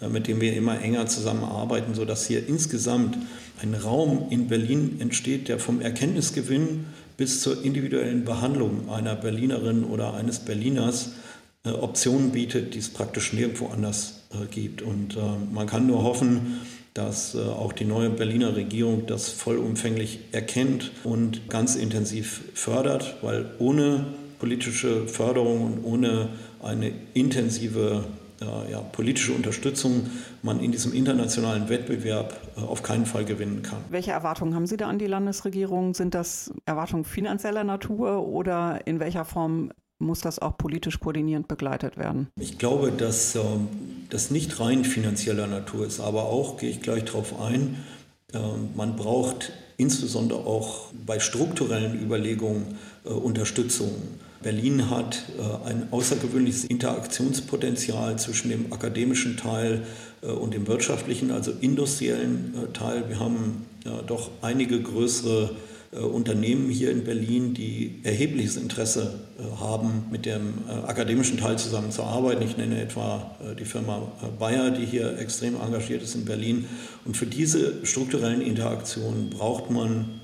äh, 0.01 0.07
mit 0.09 0.29
dem 0.29 0.41
wir 0.41 0.55
immer 0.55 0.81
enger 0.81 1.07
zusammenarbeiten, 1.07 1.97
sodass 1.97 2.29
hier 2.29 2.47
insgesamt 2.47 3.19
ein 3.63 3.75
Raum 3.75 4.29
in 4.31 4.47
Berlin 4.47 4.99
entsteht, 5.01 5.49
der 5.49 5.59
vom 5.59 5.81
Erkenntnisgewinn 5.81 6.85
bis 7.17 7.41
zur 7.41 7.65
individuellen 7.65 8.25
Behandlung 8.25 8.89
einer 8.91 9.17
Berlinerin 9.17 9.83
oder 9.83 10.15
eines 10.15 10.39
Berliners 10.39 11.07
äh, 11.07 11.26
Optionen 11.71 12.31
bietet, 12.31 12.75
die 12.75 12.79
es 12.79 12.89
praktisch 12.89 13.33
nirgendwo 13.33 13.69
anders 13.69 14.25
äh, 14.33 14.47
gibt. 14.47 14.83
Und 14.83 15.17
äh, 15.17 15.21
man 15.53 15.67
kann 15.67 15.87
nur 15.87 16.03
hoffen, 16.03 16.61
dass 16.95 17.37
auch 17.37 17.75
die 17.75 17.85
neue 17.85 18.09
Berliner 18.09 18.57
Regierung 18.57 19.05
das 19.07 19.29
vollumfänglich 19.29 20.21
erkennt 20.33 20.93
und 21.05 21.51
ganz 21.51 21.77
intensiv 21.77 22.41
fördert, 22.55 23.17
weil 23.21 23.51
ohne 23.59 24.07
politische 24.39 25.07
Förderung 25.07 25.65
und 25.65 25.85
ohne 25.85 26.31
eine 26.63 26.93
intensive 27.13 28.05
ja, 28.71 28.81
politische 28.81 29.33
Unterstützung 29.33 30.09
man 30.43 30.61
in 30.61 30.73
diesem 30.73 30.95
internationalen 30.95 31.69
Wettbewerb 31.69 32.35
auf 32.57 32.83
keinen 32.83 33.05
Fall 33.05 33.27
gewinnen 33.27 33.63
kann. 33.63 33.79
Welche 33.91 34.13
Erwartungen 34.13 34.55
haben 34.55 34.67
Sie 34.67 34.79
da 34.79 34.89
an 34.89 34.99
die 34.99 35.07
Landesregierung? 35.07 35.93
Sind 35.93 36.15
das 36.15 36.51
Erwartungen 36.65 37.05
finanzieller 37.05 37.65
Natur 37.65 38.27
oder 38.27 38.87
in 38.87 39.01
welcher 39.01 39.27
Form 39.27 39.71
muss 39.99 40.21
das 40.21 40.39
auch 40.39 40.59
politisch 40.59 41.01
koordinierend 41.01 41.49
begleitet 41.49 41.97
werden? 41.97 42.29
Ich 42.39 42.59
glaube, 42.59 42.93
dass 42.93 43.35
ähm, 43.35 43.69
das 44.11 44.31
nicht 44.31 44.61
rein 44.61 44.85
finanzieller 44.85 45.47
Natur 45.47 45.87
ist, 45.87 46.01
aber 46.01 46.25
auch, 46.25 46.59
gehe 46.59 46.71
ich 46.71 46.83
gleich 46.83 47.05
darauf 47.05 47.41
ein, 47.41 47.85
äh, 48.33 48.39
man 48.75 48.97
braucht 48.97 49.53
insbesondere 49.77 50.41
auch 50.41 50.89
bei 51.07 51.19
strukturellen 51.19 52.01
Überlegungen 52.03 52.79
äh, 53.05 53.11
Unterstützung. 53.11 53.91
Berlin 54.43 54.91
hat 54.91 55.25
äh, 55.39 55.69
ein 55.69 55.89
außergewöhnliches 55.91 56.65
Interaktionspotenzial 56.65 58.19
zwischen 58.19 58.51
dem 58.51 58.73
akademischen 58.73 59.37
Teil 59.37 59.85
äh, 60.23 60.27
und 60.27 60.55
dem 60.55 60.67
wirtschaftlichen, 60.67 61.31
also 61.31 61.53
industriellen 61.61 62.55
äh, 62.55 62.73
Teil. 62.73 63.09
Wir 63.09 63.19
haben 63.19 63.67
doch 64.09 64.31
einige 64.43 64.83
größere 64.83 65.45
äh, 65.45 65.76
Unternehmen 65.93 66.71
hier 66.71 66.91
in 66.91 67.05
Berlin, 67.05 67.55
die 67.55 68.01
erhebliches 68.03 68.57
Interesse 68.57 69.21
äh, 69.39 69.61
haben, 69.61 70.07
mit 70.11 70.27
dem 70.27 70.55
äh, 70.69 70.73
akademischen 70.73 71.39
Teil 71.39 71.59
zusammenzuarbeiten. 71.59 72.45
Ich 72.45 72.57
nenne 72.57 72.81
etwa 72.81 73.37
die 73.59 73.65
Firma 73.65 74.13
Bayer, 74.39 74.71
die 74.71 74.85
hier 74.85 75.19
extrem 75.19 75.55
engagiert 75.55 76.03
ist 76.03 76.15
in 76.15 76.25
Berlin. 76.25 76.67
Und 77.05 77.17
für 77.17 77.27
diese 77.27 77.85
strukturellen 77.87 78.41
Interaktionen 78.41 79.31
braucht 79.31 79.71
man 79.71 80.21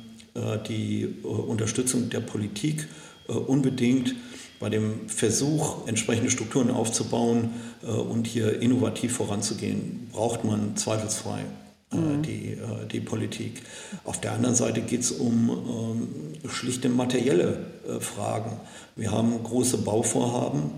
die 0.66 1.08
Unterstützung 1.22 2.08
der 2.08 2.20
Politik 2.20 2.88
unbedingt 3.26 4.14
bei 4.60 4.70
dem 4.70 5.08
Versuch, 5.08 5.86
entsprechende 5.86 6.30
Strukturen 6.30 6.70
aufzubauen 6.70 7.50
und 7.82 8.26
hier 8.26 8.62
innovativ 8.62 9.12
voranzugehen, 9.16 10.08
braucht 10.10 10.42
man 10.42 10.74
zweifelsfrei 10.76 11.44
mhm. 11.92 12.22
die, 12.22 12.58
die 12.90 13.00
Politik. 13.00 13.62
Auf 14.04 14.20
der 14.20 14.32
anderen 14.32 14.54
Seite 14.54 14.80
geht 14.80 15.00
es 15.00 15.12
um 15.12 15.50
ähm, 15.50 16.50
schlichte 16.50 16.88
materielle 16.88 17.66
Fragen. 18.00 18.60
Wir 18.96 19.10
haben 19.10 19.42
große 19.42 19.78
Bauvorhaben 19.78 20.70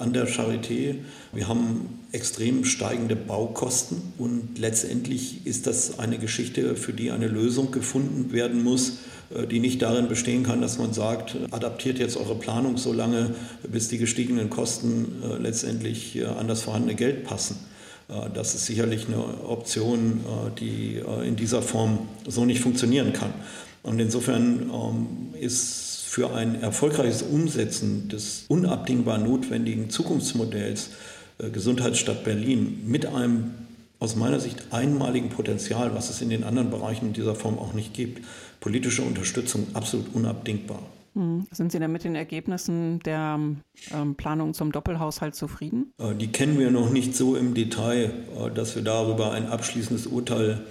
an 0.00 0.12
der 0.12 0.28
Charité. 0.28 0.96
Wir 1.32 1.48
haben 1.48 2.02
extrem 2.12 2.64
steigende 2.64 3.16
Baukosten 3.16 4.12
und 4.18 4.58
letztendlich 4.58 5.46
ist 5.46 5.66
das 5.66 5.98
eine 5.98 6.18
Geschichte, 6.18 6.76
für 6.76 6.92
die 6.92 7.10
eine 7.10 7.26
Lösung 7.26 7.70
gefunden 7.70 8.32
werden 8.32 8.62
muss, 8.62 8.98
äh, 9.34 9.46
die 9.46 9.60
nicht 9.60 9.80
darin 9.82 10.08
bestehen 10.08 10.42
kann, 10.42 10.60
dass 10.60 10.78
man 10.78 10.92
sagt, 10.92 11.36
adaptiert 11.50 11.98
jetzt 11.98 12.16
eure 12.16 12.34
Planung 12.34 12.76
so 12.76 12.92
lange, 12.92 13.34
bis 13.66 13.88
die 13.88 13.98
gestiegenen 13.98 14.50
Kosten 14.50 15.22
äh, 15.22 15.38
letztendlich 15.38 16.16
äh, 16.16 16.26
an 16.26 16.48
das 16.48 16.62
vorhandene 16.62 16.94
Geld 16.94 17.24
passen. 17.24 17.56
Das 18.34 18.54
ist 18.54 18.66
sicherlich 18.66 19.06
eine 19.06 19.18
Option, 19.44 20.20
die 20.58 21.00
in 21.24 21.36
dieser 21.36 21.62
Form 21.62 22.08
so 22.26 22.44
nicht 22.44 22.60
funktionieren 22.60 23.12
kann. 23.12 23.32
Und 23.82 23.98
insofern 24.00 24.70
ähm, 24.70 25.34
ist 25.40 26.02
für 26.06 26.34
ein 26.34 26.60
erfolgreiches 26.60 27.22
Umsetzen 27.22 28.08
des 28.08 28.44
unabdingbar 28.48 29.18
notwendigen 29.18 29.88
Zukunftsmodells 29.88 30.90
Gesundheitsstadt 31.38 32.22
Berlin 32.22 32.82
mit 32.86 33.06
einem 33.06 33.52
aus 33.98 34.16
meiner 34.16 34.40
Sicht 34.40 34.72
einmaligen 34.72 35.28
Potenzial, 35.28 35.94
was 35.94 36.10
es 36.10 36.20
in 36.20 36.28
den 36.28 36.44
anderen 36.44 36.70
Bereichen 36.70 37.06
in 37.06 37.12
dieser 37.12 37.36
Form 37.36 37.58
auch 37.58 37.72
nicht 37.72 37.94
gibt, 37.94 38.24
politische 38.60 39.02
Unterstützung 39.02 39.68
absolut 39.74 40.12
unabdingbar. 40.12 40.82
Hm. 41.14 41.46
Sind 41.50 41.72
Sie 41.72 41.78
denn 41.78 41.92
mit 41.92 42.04
den 42.04 42.14
Ergebnissen 42.14 43.00
der 43.00 43.38
ähm, 43.92 44.14
Planung 44.14 44.54
zum 44.54 44.72
Doppelhaushalt 44.72 45.34
zufrieden? 45.34 45.92
Äh, 45.98 46.14
die 46.14 46.28
kennen 46.28 46.58
wir 46.58 46.70
noch 46.70 46.90
nicht 46.90 47.14
so 47.14 47.36
im 47.36 47.54
Detail, 47.54 48.12
äh, 48.38 48.50
dass 48.54 48.74
wir 48.76 48.82
darüber 48.82 49.32
ein 49.32 49.46
abschließendes 49.46 50.06
Urteil 50.06 50.62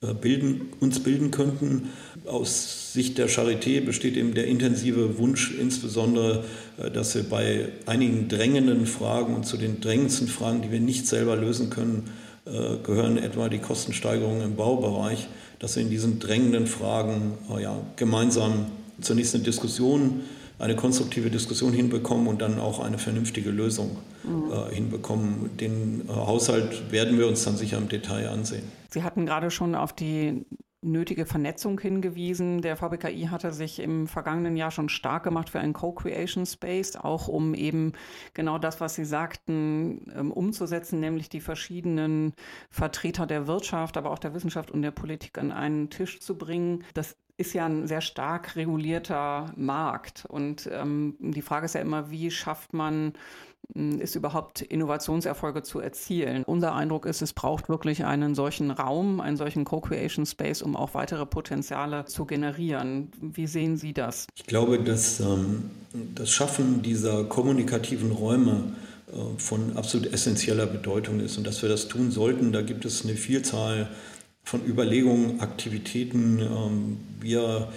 äh, 0.00 0.14
bilden, 0.14 0.70
uns 0.80 1.00
bilden 1.00 1.30
könnten. 1.30 1.90
Aus 2.26 2.94
Sicht 2.94 3.18
der 3.18 3.28
Charité 3.28 3.84
besteht 3.84 4.16
eben 4.16 4.32
der 4.32 4.46
intensive 4.46 5.18
Wunsch, 5.18 5.52
insbesondere, 5.52 6.44
dass 6.92 7.14
wir 7.14 7.22
bei 7.22 7.68
einigen 7.86 8.28
drängenden 8.28 8.86
Fragen 8.86 9.34
und 9.34 9.46
zu 9.46 9.56
den 9.56 9.80
drängendsten 9.80 10.28
Fragen, 10.28 10.62
die 10.62 10.70
wir 10.70 10.80
nicht 10.80 11.06
selber 11.06 11.36
lösen 11.36 11.70
können, 11.70 12.10
gehören 12.44 13.16
etwa 13.16 13.48
die 13.48 13.58
Kostensteigerungen 13.58 14.42
im 14.42 14.56
Baubereich, 14.56 15.28
dass 15.60 15.76
wir 15.76 15.82
in 15.82 15.90
diesen 15.90 16.18
drängenden 16.18 16.66
Fragen 16.66 17.38
ja, 17.60 17.80
gemeinsam 17.96 18.66
zunächst 19.00 19.34
eine 19.34 19.44
Diskussion, 19.44 20.20
eine 20.58 20.76
konstruktive 20.76 21.30
Diskussion 21.30 21.72
hinbekommen 21.72 22.26
und 22.26 22.42
dann 22.42 22.60
auch 22.60 22.80
eine 22.80 22.98
vernünftige 22.98 23.50
Lösung 23.50 23.96
mhm. 24.24 24.52
äh, 24.52 24.74
hinbekommen. 24.74 25.56
Den 25.58 26.02
äh, 26.08 26.12
Haushalt 26.12 26.92
werden 26.92 27.18
wir 27.18 27.26
uns 27.26 27.44
dann 27.44 27.56
sicher 27.56 27.78
im 27.78 27.88
Detail 27.88 28.28
ansehen. 28.28 28.64
Sie 28.90 29.02
hatten 29.02 29.26
gerade 29.26 29.50
schon 29.50 29.74
auf 29.74 29.92
die 29.92 30.44
nötige 30.82 31.26
Vernetzung 31.26 31.78
hingewiesen. 31.78 32.62
Der 32.62 32.76
VBKI 32.76 33.28
hatte 33.30 33.52
sich 33.52 33.80
im 33.80 34.06
vergangenen 34.06 34.56
Jahr 34.56 34.70
schon 34.70 34.88
stark 34.88 35.24
gemacht 35.24 35.50
für 35.50 35.60
einen 35.60 35.72
Co-Creation 35.72 36.46
Space, 36.46 36.96
auch 36.96 37.28
um 37.28 37.54
eben 37.54 37.92
genau 38.32 38.58
das, 38.58 38.80
was 38.80 38.94
Sie 38.94 39.04
sagten, 39.04 40.10
ähm, 40.16 40.32
umzusetzen, 40.32 41.00
nämlich 41.00 41.28
die 41.28 41.40
verschiedenen 41.40 42.32
Vertreter 42.70 43.26
der 43.26 43.46
Wirtschaft, 43.46 43.96
aber 43.96 44.10
auch 44.10 44.18
der 44.18 44.34
Wissenschaft 44.34 44.70
und 44.70 44.82
der 44.82 44.90
Politik 44.90 45.36
an 45.38 45.52
einen 45.52 45.90
Tisch 45.90 46.20
zu 46.20 46.38
bringen. 46.38 46.84
Das 46.94 47.16
ist 47.40 47.54
ja 47.54 47.66
ein 47.66 47.86
sehr 47.86 48.02
stark 48.02 48.54
regulierter 48.56 49.52
Markt. 49.56 50.24
Und 50.28 50.68
ähm, 50.72 51.16
die 51.18 51.42
Frage 51.42 51.66
ist 51.66 51.74
ja 51.74 51.80
immer, 51.80 52.10
wie 52.10 52.30
schafft 52.30 52.72
man 52.72 53.14
ist 53.74 54.16
überhaupt 54.16 54.62
Innovationserfolge 54.62 55.62
zu 55.62 55.80
erzielen. 55.80 56.42
Unser 56.44 56.74
Eindruck 56.74 57.06
ist, 57.06 57.22
es 57.22 57.32
braucht 57.32 57.68
wirklich 57.68 58.04
einen 58.04 58.34
solchen 58.34 58.70
Raum, 58.70 59.20
einen 59.20 59.36
solchen 59.36 59.64
Co-Creation 59.64 60.26
Space, 60.26 60.62
um 60.62 60.74
auch 60.74 60.94
weitere 60.94 61.24
Potenziale 61.24 62.04
zu 62.06 62.24
generieren. 62.24 63.12
Wie 63.20 63.46
sehen 63.46 63.76
Sie 63.76 63.92
das? 63.92 64.26
Ich 64.34 64.46
glaube, 64.46 64.82
dass 64.82 65.20
ähm, 65.20 65.70
das 66.14 66.30
Schaffen 66.30 66.82
dieser 66.82 67.24
kommunikativen 67.24 68.10
Räume 68.10 68.72
äh, 69.08 69.38
von 69.38 69.76
absolut 69.76 70.12
essentieller 70.12 70.66
Bedeutung 70.66 71.20
ist 71.20 71.38
und 71.38 71.46
dass 71.46 71.62
wir 71.62 71.68
das 71.68 71.88
tun 71.88 72.10
sollten. 72.10 72.52
Da 72.52 72.62
gibt 72.62 72.84
es 72.84 73.04
eine 73.04 73.14
Vielzahl 73.14 73.88
von 74.50 74.66
Überlegungen, 74.66 75.40
Aktivitäten. 75.40 76.40
Ähm, 76.40 76.96
wir 77.20 77.68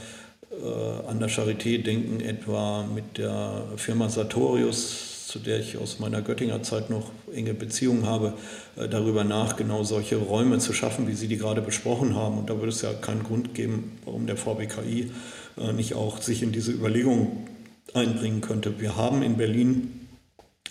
äh, 0.49 1.07
an 1.07 1.19
der 1.19 1.29
Charité 1.29 1.77
denken 1.77 2.19
etwa 2.19 2.83
mit 2.83 3.19
der 3.19 3.65
Firma 3.77 4.09
Sartorius 4.09 5.11
zu 5.27 5.39
der 5.39 5.59
ich 5.59 5.77
aus 5.77 5.97
meiner 5.97 6.21
Göttinger 6.21 6.61
Zeit 6.61 6.91
noch 6.91 7.09
enge 7.33 7.55
Beziehungen 7.55 8.05
habe, 8.05 8.33
äh, 8.75 8.87
darüber 8.87 9.23
nach, 9.23 9.55
genau 9.55 9.83
solche 9.83 10.17
Räume 10.17 10.57
zu 10.57 10.73
schaffen, 10.73 11.07
wie 11.07 11.13
Sie 11.13 11.27
die 11.27 11.37
gerade 11.37 11.61
besprochen 11.61 12.15
haben. 12.15 12.39
Und 12.39 12.49
da 12.49 12.55
würde 12.57 12.69
es 12.69 12.81
ja 12.81 12.93
keinen 12.93 13.23
Grund 13.23 13.53
geben, 13.53 13.97
warum 14.05 14.25
der 14.25 14.37
VBKI 14.37 15.11
äh, 15.57 15.73
nicht 15.73 15.93
auch 15.93 16.21
sich 16.21 16.41
in 16.41 16.51
diese 16.51 16.71
Überlegungen 16.71 17.47
einbringen 17.93 18.41
könnte. 18.41 18.79
Wir 18.79 18.95
haben 18.95 19.21
in 19.21 19.37
Berlin 19.37 20.07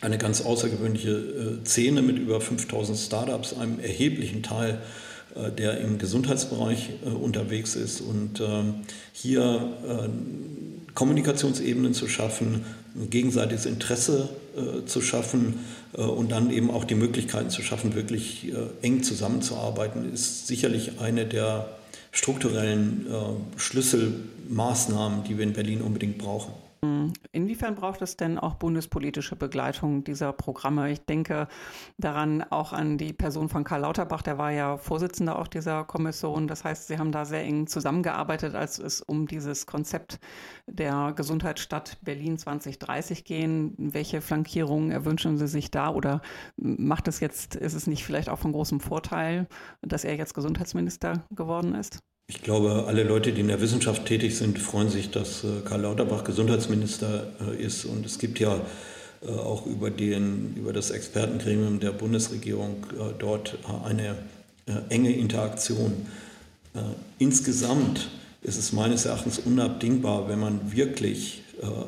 eine 0.00 0.18
ganz 0.18 0.40
außergewöhnliche 0.40 1.60
Szene 1.64 2.02
mit 2.02 2.18
über 2.18 2.40
5000 2.40 2.98
Startups, 2.98 3.54
einem 3.54 3.78
erheblichen 3.78 4.42
Teil 4.42 4.80
der 5.56 5.78
im 5.80 5.98
Gesundheitsbereich 5.98 6.90
unterwegs 7.04 7.74
ist 7.74 8.00
und 8.00 8.40
ähm, 8.40 8.74
hier 9.12 9.72
Kommunikationsebenen 10.94 11.94
zu 11.94 12.08
schaffen, 12.08 12.64
gegenseitiges 12.94 13.66
Interesse 13.66 14.28
äh, 14.56 14.84
zu 14.84 15.00
schaffen 15.00 15.60
äh, 15.96 16.02
und 16.02 16.30
dann 16.30 16.50
eben 16.50 16.70
auch 16.70 16.84
die 16.84 16.94
Möglichkeiten 16.94 17.50
zu 17.50 17.62
schaffen, 17.62 17.94
wirklich 17.94 18.52
äh, 18.52 18.86
eng 18.86 19.02
zusammenzuarbeiten, 19.02 20.12
ist 20.12 20.46
sicherlich 20.46 21.00
eine 21.00 21.24
der 21.24 21.68
strukturellen 22.10 23.06
äh, 23.10 23.58
Schlüsselmaßnahmen, 23.58 25.24
die 25.24 25.38
wir 25.38 25.44
in 25.44 25.54
Berlin 25.54 25.80
unbedingt 25.80 26.18
brauchen. 26.18 26.52
Inwiefern 27.30 27.76
braucht 27.76 28.02
es 28.02 28.16
denn 28.16 28.38
auch 28.38 28.54
bundespolitische 28.54 29.36
Begleitung 29.36 30.02
dieser 30.02 30.32
Programme? 30.32 30.90
Ich 30.90 31.00
denke 31.06 31.46
daran 31.96 32.42
auch 32.42 32.72
an 32.72 32.98
die 32.98 33.12
Person 33.12 33.48
von 33.48 33.62
Karl 33.62 33.82
Lauterbach, 33.82 34.22
der 34.22 34.36
war 34.36 34.50
ja 34.50 34.76
Vorsitzender 34.76 35.38
auch 35.38 35.46
dieser 35.46 35.84
Kommission. 35.84 36.48
Das 36.48 36.64
heißt, 36.64 36.88
Sie 36.88 36.98
haben 36.98 37.12
da 37.12 37.24
sehr 37.24 37.44
eng 37.44 37.68
zusammengearbeitet, 37.68 38.56
als 38.56 38.80
es 38.80 39.00
um 39.00 39.28
dieses 39.28 39.66
Konzept 39.66 40.18
der 40.66 41.12
Gesundheitsstadt 41.14 41.98
Berlin 42.02 42.36
2030 42.36 43.24
gehen. 43.24 43.74
Welche 43.78 44.20
Flankierungen 44.20 44.90
erwünschen 44.90 45.38
Sie 45.38 45.46
sich 45.46 45.70
da 45.70 45.90
oder 45.90 46.20
macht 46.56 47.06
es 47.06 47.20
jetzt, 47.20 47.54
ist 47.54 47.74
es 47.74 47.86
nicht 47.86 48.04
vielleicht 48.04 48.28
auch 48.28 48.40
von 48.40 48.50
großem 48.50 48.80
Vorteil, 48.80 49.46
dass 49.82 50.04
er 50.04 50.16
jetzt 50.16 50.34
Gesundheitsminister 50.34 51.24
geworden 51.30 51.76
ist? 51.76 52.00
Ich 52.28 52.42
glaube, 52.42 52.84
alle 52.86 53.02
Leute, 53.02 53.32
die 53.32 53.40
in 53.40 53.48
der 53.48 53.60
Wissenschaft 53.60 54.06
tätig 54.06 54.36
sind, 54.36 54.58
freuen 54.58 54.88
sich, 54.88 55.10
dass 55.10 55.44
äh, 55.44 55.60
Karl 55.64 55.82
Lauterbach 55.82 56.24
Gesundheitsminister 56.24 57.32
äh, 57.40 57.62
ist. 57.62 57.84
Und 57.84 58.06
es 58.06 58.18
gibt 58.18 58.38
ja 58.38 58.60
äh, 59.22 59.30
auch 59.30 59.66
über, 59.66 59.90
den, 59.90 60.54
über 60.56 60.72
das 60.72 60.90
Expertengremium 60.90 61.80
der 61.80 61.92
Bundesregierung 61.92 62.86
dort 63.18 63.58
eine 63.84 64.16
enge 64.88 65.12
Interaktion. 65.12 66.06
Insgesamt 67.18 68.08
ist 68.42 68.58
es 68.58 68.72
meines 68.72 69.06
Erachtens 69.06 69.40
unabdingbar, 69.40 70.28
wenn 70.28 70.38
man 70.38 70.72
wirklich 70.72 71.42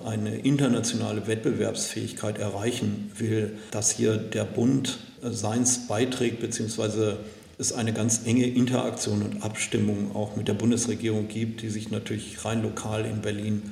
eine 0.05 0.39
internationale 0.39 1.29
Wettbewerbsfähigkeit 1.29 2.39
erreichen 2.39 3.13
will, 3.17 3.57
dass 3.71 3.93
hier 3.93 4.17
der 4.17 4.45
Bund 4.45 4.99
seins 5.23 5.87
beiträgt 5.87 6.41
bzw 6.41 7.15
es 7.59 7.73
eine 7.73 7.93
ganz 7.93 8.23
enge 8.25 8.47
Interaktion 8.47 9.23
und 9.23 9.43
Abstimmung 9.43 10.15
auch 10.15 10.37
mit 10.37 10.49
der 10.49 10.55
Bundesregierung 10.55 11.29
gibt, 11.29 11.63
die 11.63 11.71
sich 11.71 11.91
natürlich 11.91 12.45
rein 12.45 12.63
lokal 12.63 13.05
in 13.05 13.21
Berlin 13.21 13.63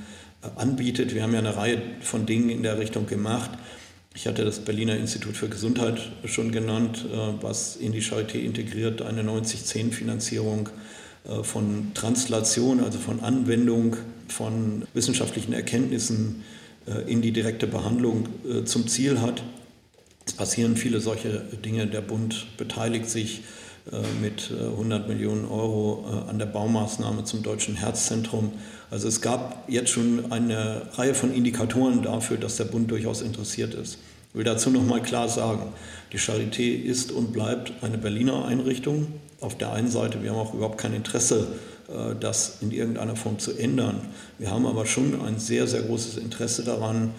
äh, 0.42 0.60
anbietet. 0.60 1.14
Wir 1.14 1.22
haben 1.22 1.32
ja 1.32 1.40
eine 1.40 1.56
Reihe 1.56 1.82
von 2.00 2.26
Dingen 2.26 2.50
in 2.50 2.62
der 2.62 2.78
Richtung 2.78 3.06
gemacht. 3.06 3.50
Ich 4.14 4.26
hatte 4.26 4.44
das 4.44 4.60
Berliner 4.60 4.96
Institut 4.96 5.36
für 5.36 5.48
Gesundheit 5.48 6.12
schon 6.26 6.52
genannt, 6.52 7.06
äh, 7.12 7.42
was 7.42 7.76
in 7.76 7.92
die 7.92 8.02
Charité 8.02 8.36
integriert, 8.36 9.02
eine 9.02 9.22
90-10-Finanzierung 9.22 10.68
äh, 11.24 11.42
von 11.42 11.92
Translation, 11.94 12.80
also 12.80 12.98
von 12.98 13.20
Anwendung 13.20 13.96
von 14.28 14.84
wissenschaftlichen 14.94 15.52
Erkenntnissen 15.52 16.44
in 17.06 17.20
die 17.20 17.32
direkte 17.32 17.66
Behandlung 17.68 18.26
zum 18.64 18.88
Ziel 18.88 19.20
hat. 19.20 19.42
Es 20.26 20.32
passieren 20.32 20.76
viele 20.76 21.00
solche 21.00 21.40
Dinge. 21.64 21.86
Der 21.86 22.00
Bund 22.00 22.46
beteiligt 22.56 23.08
sich 23.08 23.42
mit 24.20 24.52
100 24.52 25.04
äh, 25.04 25.08
Millionen 25.08 25.44
Euro 25.44 26.04
äh, 26.06 26.30
an 26.30 26.38
der 26.38 26.46
Baumaßnahme 26.46 27.24
zum 27.24 27.42
Deutschen 27.42 27.74
Herzzentrum. 27.74 28.52
Also 28.90 29.08
es 29.08 29.20
gab 29.20 29.68
jetzt 29.68 29.90
schon 29.90 30.30
eine 30.30 30.82
Reihe 30.94 31.14
von 31.14 31.34
Indikatoren 31.34 32.02
dafür, 32.02 32.36
dass 32.36 32.56
der 32.56 32.64
Bund 32.64 32.90
durchaus 32.90 33.22
interessiert 33.22 33.74
ist. 33.74 33.98
Ich 34.30 34.34
will 34.36 34.44
dazu 34.44 34.70
noch 34.70 34.84
mal 34.84 35.02
klar 35.02 35.28
sagen, 35.28 35.72
die 36.12 36.18
Charité 36.18 36.80
ist 36.80 37.10
und 37.10 37.32
bleibt 37.32 37.72
eine 37.82 37.98
Berliner 37.98 38.44
Einrichtung. 38.44 39.08
Auf 39.40 39.58
der 39.58 39.72
einen 39.72 39.90
Seite, 39.90 40.22
wir 40.22 40.30
haben 40.30 40.38
auch 40.38 40.54
überhaupt 40.54 40.78
kein 40.78 40.94
Interesse 40.94 41.48
das 42.20 42.58
in 42.62 42.70
irgendeiner 42.70 43.16
Form 43.16 43.38
zu 43.38 43.52
ändern. 43.58 44.00
Wir 44.38 44.50
haben 44.50 44.64
aber 44.64 44.86
schon 44.86 45.20
ein 45.20 45.38
sehr, 45.38 45.66
sehr 45.66 45.82
großes 45.82 46.16
Interesse 46.16 46.64
daran, 46.64 47.10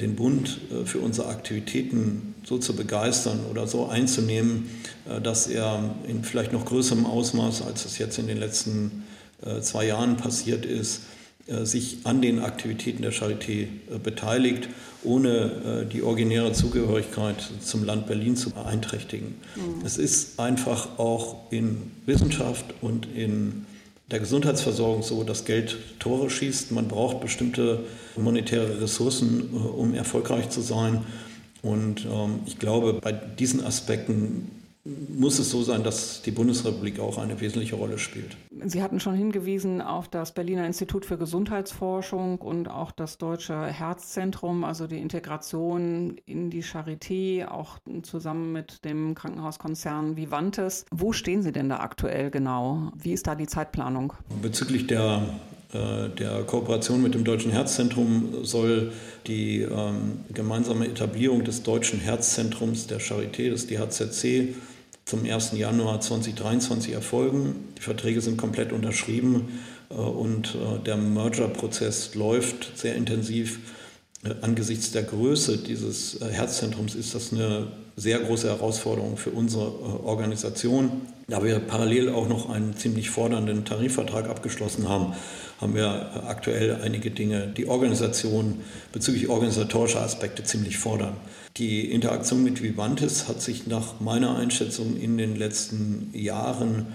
den 0.00 0.14
Bund 0.14 0.60
für 0.84 0.98
unsere 0.98 1.28
Aktivitäten 1.28 2.34
so 2.44 2.58
zu 2.58 2.76
begeistern 2.76 3.40
oder 3.50 3.66
so 3.66 3.86
einzunehmen, 3.86 4.70
dass 5.22 5.48
er 5.48 5.94
in 6.06 6.22
vielleicht 6.22 6.52
noch 6.52 6.64
größerem 6.64 7.04
Ausmaß, 7.04 7.62
als 7.62 7.84
es 7.84 7.98
jetzt 7.98 8.18
in 8.18 8.28
den 8.28 8.38
letzten 8.38 9.02
zwei 9.60 9.86
Jahren 9.86 10.16
passiert 10.16 10.64
ist, 10.64 11.00
äh, 11.48 11.66
sich 11.66 11.98
an 12.04 12.22
den 12.22 12.38
Aktivitäten 12.38 13.02
der 13.02 13.12
Charité 13.12 13.62
äh, 13.62 13.98
beteiligt, 14.00 14.68
ohne 15.02 15.82
äh, 15.82 15.86
die 15.86 16.02
originäre 16.02 16.52
Zugehörigkeit 16.52 17.50
zum 17.60 17.82
Land 17.82 18.06
Berlin 18.06 18.36
zu 18.36 18.50
beeinträchtigen. 18.50 19.34
Mhm. 19.56 19.84
Es 19.84 19.98
ist 19.98 20.38
einfach 20.38 21.00
auch 21.00 21.50
in 21.50 21.90
Wissenschaft 22.06 22.66
und 22.80 23.08
in 23.16 23.66
der 24.12 24.20
Gesundheitsversorgung 24.20 25.02
so, 25.02 25.24
dass 25.24 25.44
Geld 25.46 25.78
Tore 25.98 26.28
schießt. 26.28 26.70
Man 26.70 26.86
braucht 26.86 27.20
bestimmte 27.20 27.80
monetäre 28.16 28.80
Ressourcen, 28.82 29.48
um 29.50 29.94
erfolgreich 29.94 30.50
zu 30.50 30.60
sein. 30.60 31.04
Und 31.62 32.04
ähm, 32.04 32.40
ich 32.46 32.58
glaube, 32.58 32.94
bei 32.94 33.12
diesen 33.12 33.64
Aspekten 33.64 34.50
muss 34.84 35.38
es 35.38 35.50
so 35.50 35.62
sein, 35.62 35.84
dass 35.84 36.22
die 36.22 36.32
Bundesrepublik 36.32 36.98
auch 36.98 37.18
eine 37.18 37.40
wesentliche 37.40 37.76
Rolle 37.76 37.98
spielt. 37.98 38.36
Sie 38.64 38.82
hatten 38.82 38.98
schon 38.98 39.14
hingewiesen 39.14 39.80
auf 39.80 40.08
das 40.08 40.32
Berliner 40.32 40.66
Institut 40.66 41.06
für 41.06 41.16
Gesundheitsforschung 41.16 42.38
und 42.38 42.68
auch 42.68 42.90
das 42.90 43.18
Deutsche 43.18 43.66
Herzzentrum, 43.66 44.64
also 44.64 44.88
die 44.88 44.98
Integration 44.98 46.16
in 46.26 46.50
die 46.50 46.64
Charité, 46.64 47.46
auch 47.46 47.78
zusammen 48.02 48.52
mit 48.52 48.84
dem 48.84 49.14
Krankenhauskonzern 49.14 50.16
Vivantes. 50.16 50.84
Wo 50.90 51.12
stehen 51.12 51.42
Sie 51.42 51.52
denn 51.52 51.68
da 51.68 51.78
aktuell 51.78 52.30
genau? 52.30 52.90
Wie 52.96 53.12
ist 53.12 53.28
da 53.28 53.36
die 53.36 53.46
Zeitplanung? 53.46 54.14
Bezüglich 54.42 54.88
der 54.88 55.22
äh, 55.72 56.08
der 56.10 56.42
Kooperation 56.42 57.02
mit 57.02 57.14
dem 57.14 57.24
Deutschen 57.24 57.50
Herzzentrum 57.50 58.44
soll 58.44 58.92
die 59.26 59.62
ähm, 59.62 60.20
gemeinsame 60.32 60.86
Etablierung 60.86 61.44
des 61.44 61.62
Deutschen 61.62 61.98
Herzzentrums 62.00 62.88
der 62.88 63.00
Charité, 63.00 63.50
das 63.50 63.66
DHZC, 63.66 64.54
zum 65.04 65.24
1. 65.24 65.52
Januar 65.52 66.00
2023 66.00 66.92
erfolgen. 66.92 67.68
Die 67.76 67.82
Verträge 67.82 68.20
sind 68.20 68.36
komplett 68.36 68.72
unterschrieben 68.72 69.60
äh, 69.90 69.94
und 69.94 70.54
äh, 70.54 70.78
der 70.84 70.96
Merger-Prozess 70.96 72.14
läuft 72.14 72.76
sehr 72.78 72.94
intensiv. 72.94 73.58
Äh, 74.24 74.34
angesichts 74.42 74.92
der 74.92 75.02
Größe 75.02 75.58
dieses 75.58 76.20
Herzzentrums 76.20 76.94
ist 76.94 77.14
das 77.14 77.32
eine 77.32 77.68
sehr 77.96 78.20
große 78.20 78.48
Herausforderung 78.48 79.16
für 79.16 79.30
unsere 79.30 80.04
Organisation. 80.04 81.02
Da 81.28 81.44
wir 81.44 81.58
parallel 81.58 82.08
auch 82.08 82.28
noch 82.28 82.48
einen 82.48 82.76
ziemlich 82.76 83.10
fordernden 83.10 83.64
Tarifvertrag 83.64 84.28
abgeschlossen 84.28 84.88
haben, 84.88 85.14
haben 85.60 85.74
wir 85.74 86.24
aktuell 86.26 86.80
einige 86.82 87.10
Dinge, 87.10 87.48
die 87.48 87.68
Organisation 87.68 88.60
bezüglich 88.92 89.28
organisatorischer 89.28 90.00
Aspekte 90.00 90.42
ziemlich 90.42 90.78
fordern. 90.78 91.16
Die 91.58 91.90
Interaktion 91.90 92.42
mit 92.42 92.62
Vivantes 92.62 93.28
hat 93.28 93.42
sich 93.42 93.66
nach 93.66 94.00
meiner 94.00 94.36
Einschätzung 94.36 94.96
in 94.98 95.18
den 95.18 95.36
letzten 95.36 96.10
Jahren 96.14 96.86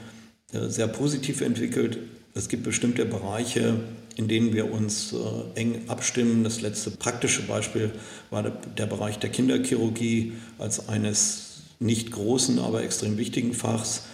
äh, 0.52 0.68
sehr 0.68 0.88
positiv 0.88 1.42
entwickelt. 1.42 2.00
Es 2.34 2.50
gibt 2.50 2.64
bestimmte 2.64 3.06
Bereiche, 3.06 3.80
in 4.16 4.28
denen 4.28 4.54
wir 4.54 4.72
uns 4.72 5.14
äh, 5.14 5.60
eng 5.60 5.82
abstimmen. 5.88 6.44
Das 6.44 6.62
letzte 6.62 6.90
praktische 6.90 7.44
Beispiel 7.44 7.92
war 8.32 8.44
der, 8.44 8.86
Bereich 8.88 9.20
der 9.20 9.30
Kinderchirurgie 9.30 10.34
als 10.58 10.90
eines 10.90 11.62
nicht 11.80 12.12
großen, 12.12 12.58
aber 12.58 12.82
extrem 12.82 13.18
wichtigen 13.18 13.54
Fachs. 13.54 14.06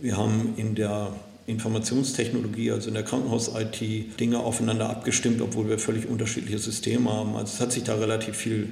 Wir 0.00 0.16
haben 0.16 0.54
in 0.56 0.74
der 0.74 1.12
Informationstechnologie, 1.46 2.72
also 2.72 2.88
in 2.88 2.94
der 2.94 3.04
Krankenhaus-IT, 3.04 4.18
Dinge 4.18 4.40
aufeinander 4.40 4.90
abgestimmt, 4.90 5.40
obwohl 5.40 5.68
wir 5.68 5.78
völlig 5.78 6.08
unterschiedliche 6.08 6.58
Systeme 6.58 7.12
haben. 7.12 7.36
Also 7.36 7.52
es 7.54 7.60
hat 7.60 7.70
sich 7.70 7.84
da 7.84 7.94
relativ 7.94 8.36
viel 8.36 8.68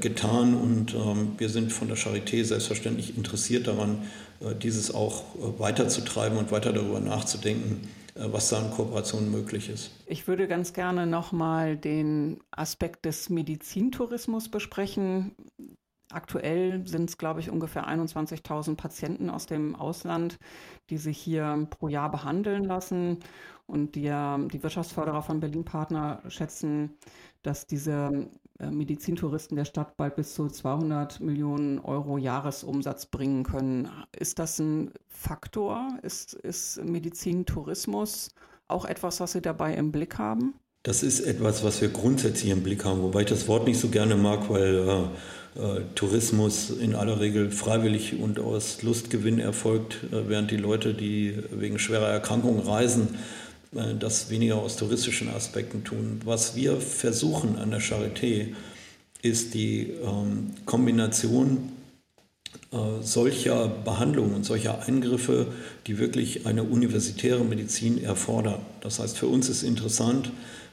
getan 0.00 0.54
und 0.54 0.94
ähm, 0.94 1.34
wir 1.38 1.48
sind 1.48 1.72
von 1.72 1.88
der 1.88 1.96
Charité 1.96 2.44
selbstverständlich 2.44 3.16
interessiert 3.16 3.66
daran, 3.66 4.02
äh, 4.40 4.54
dieses 4.54 4.94
auch 4.94 5.34
äh, 5.36 5.58
weiterzutreiben 5.58 6.38
und 6.38 6.50
weiter 6.52 6.72
darüber 6.72 7.00
nachzudenken, 7.00 7.88
was 8.14 8.48
da 8.48 8.58
an 8.58 8.72
Kooperationen 8.72 9.30
möglich 9.30 9.68
ist. 9.68 9.92
Ich 10.06 10.26
würde 10.26 10.48
ganz 10.48 10.72
gerne 10.72 11.06
nochmal 11.06 11.76
den 11.76 12.40
Aspekt 12.50 13.04
des 13.04 13.30
Medizintourismus 13.30 14.48
besprechen. 14.48 15.36
Aktuell 16.10 16.84
sind 16.84 17.10
es, 17.10 17.16
glaube 17.16 17.38
ich, 17.38 17.48
ungefähr 17.48 17.86
21.000 17.86 18.74
Patienten 18.74 19.30
aus 19.30 19.46
dem 19.46 19.76
Ausland, 19.76 20.40
die 20.90 20.98
sich 20.98 21.16
hier 21.16 21.68
pro 21.70 21.86
Jahr 21.86 22.10
behandeln 22.10 22.64
lassen. 22.64 23.18
Und 23.66 23.94
die, 23.94 24.10
die 24.52 24.62
Wirtschaftsförderer 24.62 25.22
von 25.22 25.38
Berlin 25.38 25.64
Partner 25.64 26.20
schätzen, 26.28 26.96
dass 27.42 27.66
diese 27.66 28.10
äh, 28.12 28.26
Medizintouristen 28.58 29.56
der 29.56 29.64
Stadt 29.64 29.96
bald 29.96 30.16
bis 30.16 30.34
zu 30.34 30.48
200 30.48 31.20
Millionen 31.20 31.78
Euro 31.78 32.18
Jahresumsatz 32.18 33.06
bringen 33.06 33.44
können. 33.44 33.88
Ist 34.18 34.38
das 34.38 34.58
ein 34.58 34.90
Faktor? 35.08 35.98
Ist, 36.02 36.34
ist 36.34 36.82
Medizintourismus 36.84 38.30
auch 38.66 38.84
etwas, 38.84 39.20
was 39.20 39.32
Sie 39.32 39.40
dabei 39.40 39.74
im 39.74 39.92
Blick 39.92 40.18
haben? 40.18 40.54
Das 40.82 41.02
ist 41.02 41.20
etwas, 41.20 41.64
was 41.64 41.80
wir 41.80 41.88
grundsätzlich 41.88 42.50
im 42.50 42.62
Blick 42.62 42.84
haben, 42.84 43.02
wobei 43.02 43.22
ich 43.22 43.28
das 43.28 43.48
Wort 43.48 43.66
nicht 43.66 43.80
so 43.80 43.88
gerne 43.88 44.16
mag, 44.16 44.48
weil 44.48 45.08
äh, 45.56 45.60
äh, 45.60 45.82
Tourismus 45.94 46.70
in 46.70 46.94
aller 46.94 47.20
Regel 47.20 47.50
freiwillig 47.50 48.20
und 48.20 48.38
aus 48.38 48.82
Lustgewinn 48.82 49.38
erfolgt, 49.38 50.04
äh, 50.12 50.28
während 50.28 50.50
die 50.50 50.56
Leute, 50.56 50.94
die 50.94 51.36
wegen 51.50 51.78
schwerer 51.78 52.08
Erkrankungen 52.08 52.60
reisen, 52.60 53.08
äh, 53.14 53.47
das 53.70 54.30
weniger 54.30 54.56
aus 54.56 54.76
touristischen 54.76 55.28
Aspekten 55.28 55.84
tun. 55.84 56.20
Was 56.24 56.56
wir 56.56 56.80
versuchen 56.80 57.56
an 57.56 57.70
der 57.70 57.80
Charité, 57.80 58.54
ist 59.22 59.54
die 59.54 59.90
ähm, 60.04 60.50
Kombination 60.64 61.72
äh, 62.70 63.02
solcher 63.02 63.68
Behandlungen 63.68 64.34
und 64.34 64.44
solcher 64.44 64.86
Eingriffe, 64.86 65.48
die 65.86 65.98
wirklich 65.98 66.46
eine 66.46 66.62
universitäre 66.62 67.44
Medizin 67.44 68.02
erfordern. 68.02 68.60
Das 68.80 69.00
heißt, 69.00 69.18
für 69.18 69.26
uns 69.26 69.48
ist 69.48 69.62
interessant, 69.62 70.30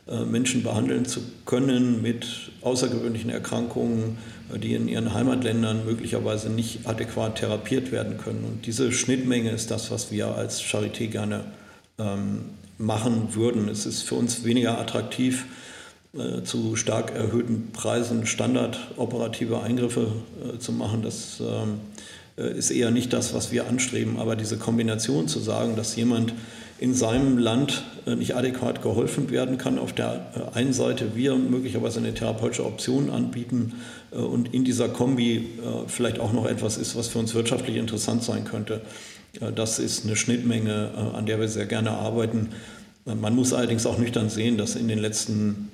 äh, 0.07 0.23
Menschen 0.23 0.61
behandeln 0.61 1.05
zu 1.05 1.21
können 1.45 2.01
mit 2.01 2.51
außergewöhnlichen 2.61 3.29
Erkrankungen, 3.29 4.17
äh, 4.53 4.59
die 4.59 4.75
in 4.75 4.87
ihren 4.87 5.13
Heimatländern 5.13 5.85
möglicherweise 5.85 6.49
nicht 6.49 6.87
adäquat 6.87 7.37
therapiert 7.37 7.91
werden 7.91 8.17
können. 8.17 8.43
Und 8.45 8.65
diese 8.67 8.91
Schnittmenge 8.91 9.49
ist 9.51 9.71
das, 9.71 9.89
was 9.89 10.11
wir 10.11 10.35
als 10.35 10.61
Charité 10.61 11.07
gerne 11.07 11.45
ähm, 11.97 12.41
machen 12.77 13.29
würden. 13.35 13.69
Es 13.69 13.85
ist 13.85 14.03
für 14.03 14.15
uns 14.15 14.43
weniger 14.43 14.79
attraktiv, 14.79 15.45
äh, 16.13 16.43
zu 16.43 16.75
stark 16.75 17.13
erhöhten 17.15 17.71
Preisen 17.71 18.25
standardoperative 18.25 19.61
Eingriffe 19.61 20.07
äh, 20.43 20.59
zu 20.59 20.71
machen. 20.71 21.01
Das 21.01 21.41
ähm, 21.41 21.79
äh, 22.37 22.57
ist 22.57 22.71
eher 22.71 22.91
nicht 22.91 23.13
das, 23.13 23.33
was 23.33 23.51
wir 23.51 23.67
anstreben. 23.67 24.17
Aber 24.17 24.35
diese 24.35 24.57
Kombination 24.57 25.27
zu 25.27 25.39
sagen, 25.39 25.75
dass 25.75 25.95
jemand 25.95 26.33
in 26.77 26.93
seinem 26.93 27.37
Land 27.37 27.83
äh, 28.05 28.15
nicht 28.15 28.35
adäquat 28.35 28.81
geholfen 28.81 29.29
werden 29.29 29.57
kann. 29.57 29.79
Auf 29.79 29.93
der 29.93 30.51
äh, 30.53 30.57
einen 30.57 30.73
Seite 30.73 31.15
wir 31.15 31.35
möglicherweise 31.35 31.99
eine 31.99 32.13
therapeutische 32.13 32.65
Option 32.65 33.09
anbieten 33.09 33.73
äh, 34.11 34.17
und 34.17 34.53
in 34.53 34.65
dieser 34.65 34.89
Kombi 34.89 35.49
vielleicht 35.87 36.19
auch 36.19 36.33
noch 36.33 36.45
etwas 36.45 36.77
ist, 36.77 36.95
was 36.95 37.07
für 37.07 37.19
uns 37.19 37.33
wirtschaftlich 37.33 37.77
interessant 37.77 38.23
sein 38.23 38.43
könnte. 38.43 38.81
Das 39.55 39.79
ist 39.79 40.05
eine 40.05 40.15
Schnittmenge, 40.15 40.91
an 41.13 41.25
der 41.25 41.39
wir 41.39 41.47
sehr 41.47 41.65
gerne 41.65 41.91
arbeiten. 41.91 42.49
Man 43.05 43.35
muss 43.35 43.53
allerdings 43.53 43.85
auch 43.85 43.97
nüchtern 43.97 44.29
sehen, 44.29 44.57
dass 44.57 44.75
in 44.75 44.87
den 44.87 44.99
letzten 44.99 45.71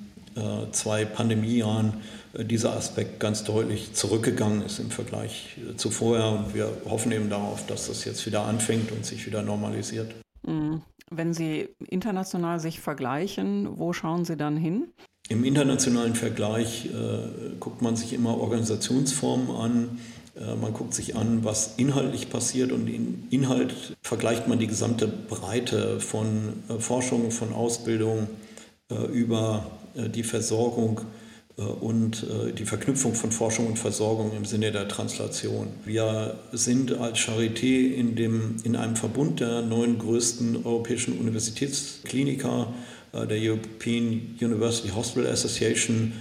zwei 0.72 1.04
Pandemiejahren 1.04 1.94
dieser 2.38 2.74
Aspekt 2.74 3.20
ganz 3.20 3.44
deutlich 3.44 3.92
zurückgegangen 3.92 4.62
ist 4.62 4.78
im 4.78 4.90
Vergleich 4.90 5.56
zu 5.76 5.90
vorher. 5.90 6.28
Und 6.28 6.54
wir 6.54 6.70
hoffen 6.84 7.12
eben 7.12 7.28
darauf, 7.30 7.66
dass 7.66 7.88
das 7.88 8.04
jetzt 8.04 8.24
wieder 8.26 8.46
anfängt 8.46 8.90
und 8.92 9.04
sich 9.04 9.26
wieder 9.26 9.42
normalisiert. 9.42 10.14
Mhm. 10.46 10.82
Wenn 11.10 11.34
Sie 11.34 11.68
international 11.88 12.58
sich 12.58 12.80
vergleichen, 12.80 13.78
wo 13.78 13.92
schauen 13.92 14.24
Sie 14.24 14.36
dann 14.36 14.56
hin? 14.56 14.88
Im 15.28 15.44
internationalen 15.44 16.14
Vergleich 16.14 16.86
äh, 16.86 17.56
guckt 17.60 17.82
man 17.82 17.96
sich 17.96 18.12
immer 18.12 18.38
Organisationsformen 18.38 19.50
an. 19.50 19.98
Äh, 20.36 20.56
man 20.56 20.72
guckt 20.72 20.94
sich 20.94 21.16
an, 21.16 21.44
was 21.44 21.74
inhaltlich 21.76 22.30
passiert 22.30 22.72
und 22.72 22.88
in 22.88 23.26
Inhalt 23.30 23.96
vergleicht 24.02 24.48
man 24.48 24.58
die 24.58 24.66
gesamte 24.66 25.06
Breite 25.06 26.00
von 26.00 26.54
äh, 26.68 26.78
Forschung, 26.78 27.30
von 27.30 27.52
Ausbildung 27.52 28.28
äh, 28.90 28.94
über 29.06 29.66
die 29.94 30.22
Versorgung 30.22 31.02
und 31.82 32.26
die 32.58 32.64
Verknüpfung 32.64 33.14
von 33.14 33.30
Forschung 33.30 33.66
und 33.66 33.78
Versorgung 33.78 34.34
im 34.34 34.46
Sinne 34.46 34.72
der 34.72 34.88
Translation. 34.88 35.66
Wir 35.84 36.38
sind 36.52 36.98
als 36.98 37.18
Charité 37.18 37.92
in, 37.92 38.16
dem, 38.16 38.56
in 38.64 38.74
einem 38.74 38.96
Verbund 38.96 39.40
der 39.40 39.60
neun 39.60 39.98
größten 39.98 40.64
europäischen 40.64 41.18
Universitätskliniker, 41.18 42.72
der 43.12 43.36
European 43.38 44.34
University 44.40 44.88
Hospital 44.88 45.30
Association. 45.30 46.14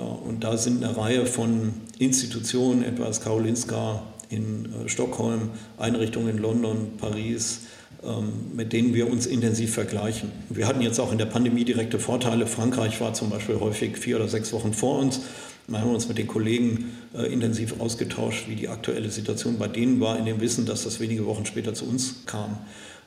Und 0.00 0.44
da 0.44 0.56
sind 0.56 0.84
eine 0.84 0.96
Reihe 0.96 1.26
von 1.26 1.72
Institutionen, 1.98 2.82
etwa 2.82 3.06
das 3.06 3.20
Karolinska 3.20 4.02
in 4.30 4.68
Stockholm, 4.86 5.50
Einrichtungen 5.78 6.28
in 6.28 6.38
London, 6.38 6.92
Paris, 6.98 7.60
ähm, 8.04 8.54
mit 8.54 8.72
denen 8.72 8.94
wir 8.94 9.10
uns 9.10 9.26
intensiv 9.26 9.74
vergleichen. 9.74 10.30
Wir 10.50 10.68
hatten 10.68 10.82
jetzt 10.82 11.00
auch 11.00 11.10
in 11.10 11.18
der 11.18 11.26
Pandemie 11.26 11.64
direkte 11.64 11.98
Vorteile. 11.98 12.46
Frankreich 12.46 13.00
war 13.00 13.12
zum 13.12 13.28
Beispiel 13.28 13.58
häufig 13.58 13.96
vier 13.96 14.16
oder 14.16 14.28
sechs 14.28 14.52
Wochen 14.52 14.72
vor 14.72 15.00
uns. 15.00 15.22
Wir 15.66 15.80
haben 15.80 15.92
uns 15.92 16.06
mit 16.06 16.16
den 16.16 16.28
Kollegen 16.28 16.92
äh, 17.12 17.32
intensiv 17.32 17.80
ausgetauscht, 17.80 18.44
wie 18.48 18.54
die 18.54 18.68
aktuelle 18.68 19.10
Situation 19.10 19.58
bei 19.58 19.66
denen 19.66 20.00
war, 20.00 20.16
in 20.16 20.26
dem 20.26 20.40
Wissen, 20.40 20.64
dass 20.64 20.84
das 20.84 21.00
wenige 21.00 21.26
Wochen 21.26 21.44
später 21.44 21.74
zu 21.74 21.86
uns 21.86 22.24
kam. 22.24 22.58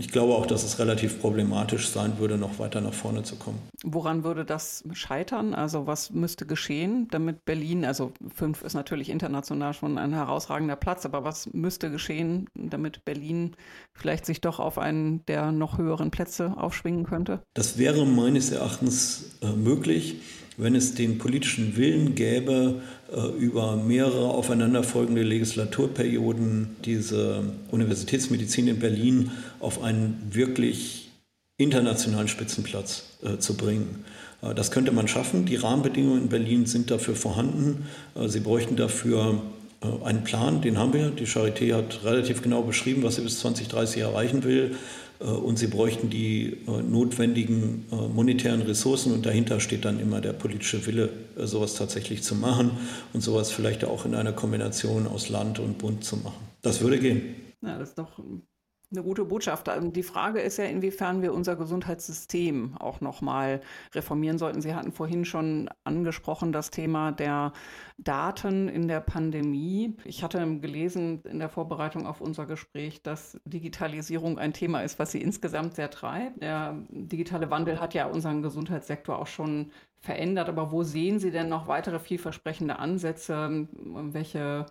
Ich 0.00 0.08
glaube 0.08 0.34
auch, 0.34 0.44
dass 0.44 0.64
es 0.64 0.80
relativ 0.80 1.20
problematisch 1.20 1.88
sein 1.88 2.18
würde, 2.18 2.36
noch 2.36 2.58
weiter 2.58 2.80
nach 2.80 2.92
vorne 2.92 3.22
zu 3.22 3.36
kommen. 3.36 3.60
Woran 3.84 4.24
würde 4.24 4.44
das 4.44 4.82
scheitern? 4.92 5.54
Also 5.54 5.86
was 5.86 6.10
müsste 6.10 6.46
geschehen, 6.46 7.06
damit 7.12 7.44
Berlin, 7.44 7.84
also 7.84 8.10
fünf 8.34 8.62
ist 8.62 8.74
natürlich 8.74 9.08
international 9.08 9.72
schon 9.72 9.98
ein 9.98 10.12
herausragender 10.12 10.74
Platz, 10.74 11.06
aber 11.06 11.22
was 11.22 11.48
müsste 11.54 11.90
geschehen, 11.90 12.48
damit 12.54 13.04
Berlin 13.04 13.56
vielleicht 13.94 14.26
sich 14.26 14.40
doch 14.40 14.60
auf 14.60 14.78
einen 14.78 15.24
der 15.26 15.52
noch 15.52 15.78
höheren 15.78 16.10
Plätze 16.10 16.54
aufschwingen 16.56 17.04
könnte? 17.04 17.42
Das 17.54 17.78
wäre 17.78 18.04
meines 18.04 18.50
Erachtens 18.50 19.36
äh, 19.40 19.52
möglich 19.52 20.16
wenn 20.56 20.74
es 20.74 20.94
den 20.94 21.18
politischen 21.18 21.76
Willen 21.76 22.14
gäbe, 22.14 22.80
äh, 23.12 23.20
über 23.38 23.76
mehrere 23.76 24.28
aufeinanderfolgende 24.28 25.22
Legislaturperioden 25.22 26.76
diese 26.84 27.44
Universitätsmedizin 27.70 28.68
in 28.68 28.78
Berlin 28.78 29.32
auf 29.60 29.82
einen 29.82 30.20
wirklich 30.30 31.10
internationalen 31.56 32.28
Spitzenplatz 32.28 33.18
äh, 33.22 33.38
zu 33.38 33.56
bringen. 33.56 34.04
Das 34.56 34.70
könnte 34.70 34.92
man 34.92 35.08
schaffen. 35.08 35.46
Die 35.46 35.56
Rahmenbedingungen 35.56 36.24
in 36.24 36.28
Berlin 36.28 36.66
sind 36.66 36.90
dafür 36.90 37.16
vorhanden. 37.16 37.86
Sie 38.26 38.40
bräuchten 38.40 38.76
dafür 38.76 39.40
einen 40.04 40.24
Plan, 40.24 40.60
den 40.60 40.78
haben 40.78 40.92
wir. 40.92 41.10
Die 41.10 41.26
Charité 41.26 41.74
hat 41.74 42.04
relativ 42.04 42.42
genau 42.42 42.62
beschrieben, 42.62 43.02
was 43.02 43.16
sie 43.16 43.22
bis 43.22 43.40
2030 43.40 44.02
erreichen 44.02 44.44
will. 44.44 44.76
Äh, 45.20 45.24
und 45.24 45.58
sie 45.58 45.66
bräuchten 45.66 46.10
die 46.10 46.58
äh, 46.66 46.82
notwendigen 46.82 47.86
äh, 47.90 47.96
monetären 48.08 48.62
Ressourcen 48.62 49.12
und 49.12 49.26
dahinter 49.26 49.60
steht 49.60 49.84
dann 49.84 50.00
immer 50.00 50.20
der 50.20 50.32
politische 50.32 50.86
Wille, 50.86 51.10
sowas 51.36 51.74
tatsächlich 51.74 52.22
zu 52.22 52.34
machen 52.34 52.72
und 53.12 53.20
sowas 53.20 53.50
vielleicht 53.50 53.84
auch 53.84 54.04
in 54.04 54.14
einer 54.14 54.32
Kombination 54.32 55.06
aus 55.06 55.28
Land 55.28 55.58
und 55.58 55.78
Bund 55.78 56.04
zu 56.04 56.16
machen. 56.16 56.48
Das 56.62 56.80
würde 56.80 56.98
gehen. 56.98 57.34
Ja, 57.62 57.78
das 57.78 57.90
ist 57.90 57.98
doch 57.98 58.18
eine 58.96 59.04
gute 59.04 59.24
Botschaft. 59.24 59.68
Also 59.68 59.88
die 59.88 60.02
Frage 60.02 60.40
ist 60.40 60.56
ja, 60.56 60.64
inwiefern 60.64 61.22
wir 61.22 61.34
unser 61.34 61.56
Gesundheitssystem 61.56 62.76
auch 62.78 63.00
nochmal 63.00 63.60
reformieren 63.94 64.38
sollten. 64.38 64.60
Sie 64.60 64.74
hatten 64.74 64.92
vorhin 64.92 65.24
schon 65.24 65.68
angesprochen 65.84 66.52
das 66.52 66.70
Thema 66.70 67.12
der 67.12 67.52
Daten 67.98 68.68
in 68.68 68.88
der 68.88 69.00
Pandemie. 69.00 69.96
Ich 70.04 70.22
hatte 70.22 70.58
gelesen 70.58 71.22
in 71.24 71.38
der 71.38 71.48
Vorbereitung 71.48 72.06
auf 72.06 72.20
unser 72.20 72.46
Gespräch, 72.46 73.02
dass 73.02 73.38
Digitalisierung 73.44 74.38
ein 74.38 74.52
Thema 74.52 74.80
ist, 74.80 74.98
was 74.98 75.12
Sie 75.12 75.20
insgesamt 75.20 75.74
sehr 75.74 75.90
treibt. 75.90 76.42
Der 76.42 76.76
digitale 76.88 77.50
Wandel 77.50 77.80
hat 77.80 77.94
ja 77.94 78.06
unseren 78.06 78.42
Gesundheitssektor 78.42 79.18
auch 79.18 79.26
schon 79.26 79.70
verändert. 79.98 80.48
Aber 80.48 80.70
wo 80.70 80.82
sehen 80.82 81.18
Sie 81.18 81.30
denn 81.30 81.48
noch 81.48 81.66
weitere 81.68 81.98
vielversprechende 81.98 82.78
Ansätze? 82.78 83.68
Welche 83.72 84.66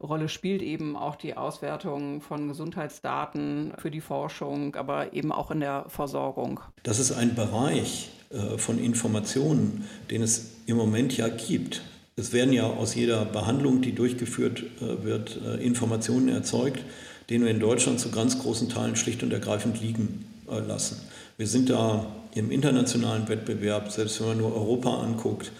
Rolle 0.00 0.28
spielt 0.28 0.62
eben 0.62 0.96
auch 0.96 1.16
die 1.16 1.36
Auswertung 1.36 2.20
von 2.20 2.48
Gesundheitsdaten 2.48 3.72
für 3.78 3.90
die 3.90 4.02
Forschung, 4.02 4.74
aber 4.76 5.14
eben 5.14 5.32
auch 5.32 5.50
in 5.50 5.60
der 5.60 5.86
Versorgung. 5.88 6.60
Das 6.82 6.98
ist 6.98 7.12
ein 7.12 7.34
Bereich 7.34 8.10
äh, 8.30 8.58
von 8.58 8.78
Informationen, 8.78 9.86
den 10.10 10.22
es 10.22 10.52
im 10.66 10.76
Moment 10.76 11.16
ja 11.16 11.28
gibt. 11.28 11.82
Es 12.16 12.32
werden 12.32 12.52
ja 12.52 12.64
aus 12.64 12.94
jeder 12.94 13.24
Behandlung, 13.24 13.80
die 13.80 13.94
durchgeführt 13.94 14.64
äh, 14.80 15.04
wird, 15.04 15.40
äh, 15.42 15.64
Informationen 15.64 16.28
erzeugt, 16.28 16.82
die 17.30 17.40
wir 17.40 17.48
in 17.48 17.60
Deutschland 17.60 17.98
zu 17.98 18.10
ganz 18.10 18.38
großen 18.38 18.68
Teilen 18.68 18.96
schlicht 18.96 19.22
und 19.22 19.32
ergreifend 19.32 19.80
liegen 19.80 20.26
lassen. 20.46 21.00
Wir 21.38 21.48
sind 21.48 21.70
da 21.70 22.06
im 22.36 22.52
internationalen 22.52 23.28
Wettbewerb, 23.28 23.90
selbst 23.90 24.20
wenn 24.20 24.28
man 24.28 24.38
nur 24.38 24.54
Europa 24.54 25.00
anguckt, 25.00 25.50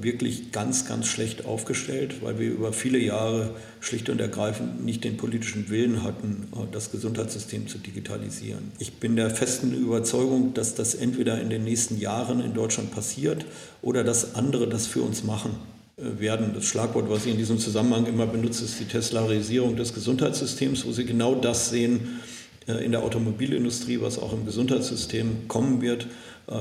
wirklich 0.00 0.52
ganz, 0.52 0.86
ganz 0.86 1.06
schlecht 1.06 1.46
aufgestellt, 1.46 2.22
weil 2.22 2.38
wir 2.38 2.50
über 2.50 2.72
viele 2.72 2.98
Jahre 2.98 3.50
schlicht 3.80 4.08
und 4.08 4.20
ergreifend 4.20 4.84
nicht 4.84 5.04
den 5.04 5.16
politischen 5.16 5.70
Willen 5.70 6.02
hatten, 6.02 6.48
äh, 6.52 6.66
das 6.72 6.90
Gesundheitssystem 6.90 7.68
zu 7.68 7.78
digitalisieren. 7.78 8.72
Ich 8.78 8.94
bin 8.94 9.16
der 9.16 9.30
festen 9.30 9.72
Überzeugung, 9.72 10.54
dass 10.54 10.74
das 10.74 10.94
entweder 10.94 11.40
in 11.40 11.50
den 11.50 11.64
nächsten 11.64 11.98
Jahren 11.98 12.40
in 12.40 12.54
Deutschland 12.54 12.90
passiert 12.92 13.44
oder 13.82 14.04
dass 14.04 14.34
andere 14.34 14.68
das 14.68 14.86
für 14.86 15.02
uns 15.02 15.24
machen 15.24 15.52
äh, 15.96 16.20
werden. 16.20 16.52
Das 16.54 16.64
Schlagwort, 16.64 17.08
was 17.10 17.26
ich 17.26 17.32
in 17.32 17.38
diesem 17.38 17.58
Zusammenhang 17.58 18.06
immer 18.06 18.26
benutze, 18.26 18.64
ist 18.64 18.80
die 18.80 18.84
Teslarisierung 18.84 19.76
des 19.76 19.94
Gesundheitssystems, 19.94 20.86
wo 20.86 20.92
Sie 20.92 21.04
genau 21.04 21.34
das 21.34 21.70
sehen 21.70 22.20
in 22.66 22.92
der 22.92 23.02
Automobilindustrie, 23.02 24.00
was 24.00 24.18
auch 24.18 24.32
im 24.32 24.44
Gesundheitssystem 24.44 25.48
kommen 25.48 25.80
wird, 25.80 26.06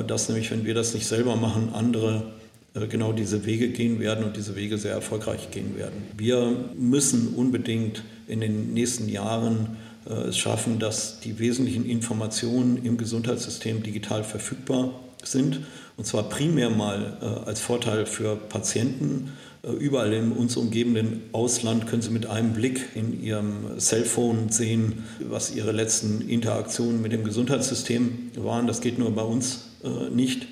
dass 0.08 0.28
nämlich, 0.28 0.50
wenn 0.50 0.66
wir 0.66 0.74
das 0.74 0.96
nicht 0.96 1.06
selber 1.06 1.36
machen, 1.36 1.70
andere 1.74 2.16
äh, 2.16 2.38
genau 2.74 3.14
diese 3.14 3.46
Wege 3.46 3.70
gehen 3.70 4.00
werden 4.00 4.24
und 4.24 4.38
diese 4.38 4.56
Wege 4.56 4.78
sehr 4.78 4.94
erfolgreich 4.94 5.52
gehen 5.52 5.78
werden. 5.78 6.04
Wir 6.18 6.56
müssen 6.78 7.34
unbedingt 7.36 8.04
in 8.28 8.42
den 8.42 8.74
nächsten 8.74 9.10
Jahren 9.10 9.78
äh, 10.08 10.14
es 10.30 10.38
schaffen, 10.38 10.80
dass 10.80 11.20
die 11.20 11.40
wesentlichen 11.40 11.86
Informationen 11.86 12.84
im 12.86 12.98
Gesundheitssystem 12.98 13.84
digital 13.84 14.24
verfügbar 14.24 14.94
sind. 15.24 15.62
Und 15.98 16.06
zwar 16.06 16.30
primär 16.30 16.70
mal 16.70 17.18
äh, 17.22 17.48
als 17.48 17.60
Vorteil 17.60 18.06
für 18.06 18.36
Patienten. 18.36 19.34
Überall 19.78 20.14
im 20.14 20.32
uns 20.32 20.56
umgebenden 20.56 21.22
Ausland 21.34 21.86
können 21.86 22.02
Sie 22.02 22.12
mit 22.12 22.26
einem 22.28 22.54
Blick 22.54 22.96
in 22.96 23.22
Ihrem 23.22 23.78
Cellphone 23.78 24.48
sehen, 24.48 25.04
was 25.20 25.54
Ihre 25.54 25.74
letzten 25.74 26.22
Interaktionen 26.22 27.02
mit 27.02 27.12
dem 27.12 27.26
Gesundheitssystem 27.26 28.32
waren. 28.38 28.68
Das 28.68 28.80
geht 28.80 28.98
nur 28.98 29.14
bei 29.14 29.22
uns 29.22 29.66
nicht. 30.16 30.48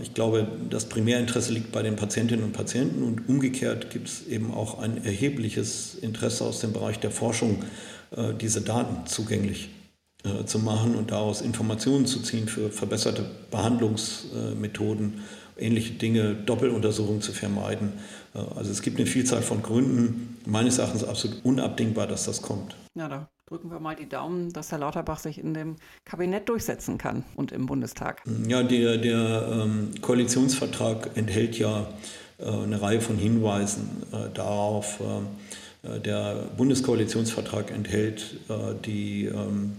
Ich 0.00 0.14
glaube, 0.14 0.46
das 0.70 0.88
Primärinteresse 0.88 1.52
liegt 1.52 1.70
bei 1.70 1.82
den 1.82 1.96
Patientinnen 1.96 2.44
und 2.44 2.52
Patienten 2.52 3.02
und 3.02 3.28
umgekehrt 3.28 3.90
gibt 3.90 4.08
es 4.08 4.26
eben 4.26 4.54
auch 4.54 4.78
ein 4.78 5.04
erhebliches 5.04 5.94
Interesse 5.96 6.44
aus 6.44 6.60
dem 6.60 6.72
Bereich 6.72 6.98
der 6.98 7.10
Forschung, 7.10 7.62
äh, 8.16 8.32
diese 8.32 8.62
Daten 8.62 9.06
zugänglich 9.06 9.68
äh, 10.24 10.46
zu 10.46 10.60
machen 10.60 10.94
und 10.94 11.10
daraus 11.10 11.42
Informationen 11.42 12.06
zu 12.06 12.20
ziehen 12.22 12.48
für 12.48 12.70
verbesserte 12.70 13.26
Behandlungsmethoden, 13.50 15.20
ähnliche 15.58 15.92
Dinge, 15.92 16.34
Doppeluntersuchungen 16.34 17.20
zu 17.20 17.32
vermeiden. 17.32 17.92
Äh, 18.34 18.38
also 18.56 18.70
es 18.70 18.80
gibt 18.80 18.96
eine 18.96 19.06
Vielzahl 19.06 19.42
von 19.42 19.62
Gründen, 19.62 20.38
meines 20.46 20.78
Erachtens 20.78 21.04
absolut 21.04 21.44
unabdingbar, 21.44 22.06
dass 22.06 22.24
das 22.24 22.40
kommt. 22.40 22.76
Ja, 22.94 23.08
da 23.08 23.28
drücken 23.46 23.70
wir 23.70 23.78
mal 23.78 23.94
die 23.94 24.08
Daumen, 24.08 24.52
dass 24.52 24.72
Herr 24.72 24.78
Lauterbach 24.78 25.20
sich 25.20 25.38
in 25.38 25.54
dem 25.54 25.76
Kabinett 26.04 26.48
durchsetzen 26.48 26.98
kann 26.98 27.24
und 27.36 27.52
im 27.52 27.66
Bundestag. 27.66 28.22
Ja, 28.48 28.64
der, 28.64 28.98
der 28.98 29.48
ähm, 29.52 29.92
Koalitionsvertrag 30.00 31.16
enthält 31.16 31.56
ja 31.56 31.86
äh, 32.38 32.50
eine 32.50 32.82
Reihe 32.82 33.00
von 33.00 33.16
Hinweisen 33.16 34.02
äh, 34.12 34.34
darauf. 34.34 35.00
Äh, 35.00 36.00
der 36.00 36.48
Bundeskoalitionsvertrag 36.56 37.70
enthält 37.70 38.40
äh, 38.48 38.74
die 38.84 39.26
ähm, 39.26 39.76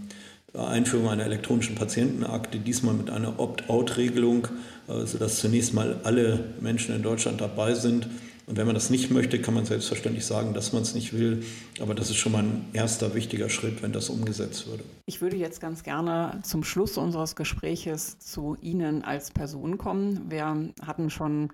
Einführung 0.53 1.09
einer 1.09 1.25
elektronischen 1.25 1.75
Patientenakte, 1.75 2.59
diesmal 2.59 2.93
mit 2.93 3.09
einer 3.09 3.37
Opt-out-Regelung, 3.37 4.47
äh, 4.87 5.05
sodass 5.05 5.39
zunächst 5.39 5.73
mal 5.73 5.99
alle 6.05 6.39
Menschen 6.61 6.95
in 6.95 7.03
Deutschland 7.03 7.41
dabei 7.41 7.73
sind 7.73 8.07
Und 8.47 8.55
wenn 8.55 8.65
man 8.65 8.75
das 8.75 8.89
nicht 8.89 9.11
möchte, 9.11 9.41
kann 9.41 9.53
man 9.53 9.65
selbstverständlich 9.65 10.25
sagen, 10.25 10.53
dass 10.53 10.71
man 10.71 10.81
es 10.81 10.95
nicht 10.95 11.11
will. 11.11 11.43
Aber 11.81 11.93
das 11.93 12.09
ist 12.09 12.15
schon 12.15 12.31
mal 12.31 12.43
ein 12.43 12.65
erster 12.71 13.13
wichtiger 13.13 13.49
Schritt, 13.49 13.83
wenn 13.83 13.91
das 13.91 14.09
umgesetzt 14.09 14.67
würde. 14.67 14.85
Ich 15.05 15.19
würde 15.19 15.35
jetzt 15.35 15.59
ganz 15.59 15.83
gerne 15.83 16.39
zum 16.43 16.63
Schluss 16.63 16.97
unseres 16.97 17.35
Gespräches 17.35 18.19
zu 18.19 18.55
Ihnen 18.61 19.03
als 19.03 19.31
Person 19.31 19.77
kommen. 19.77 20.31
Wir 20.31 20.71
hatten 20.81 21.09
schon 21.09 21.49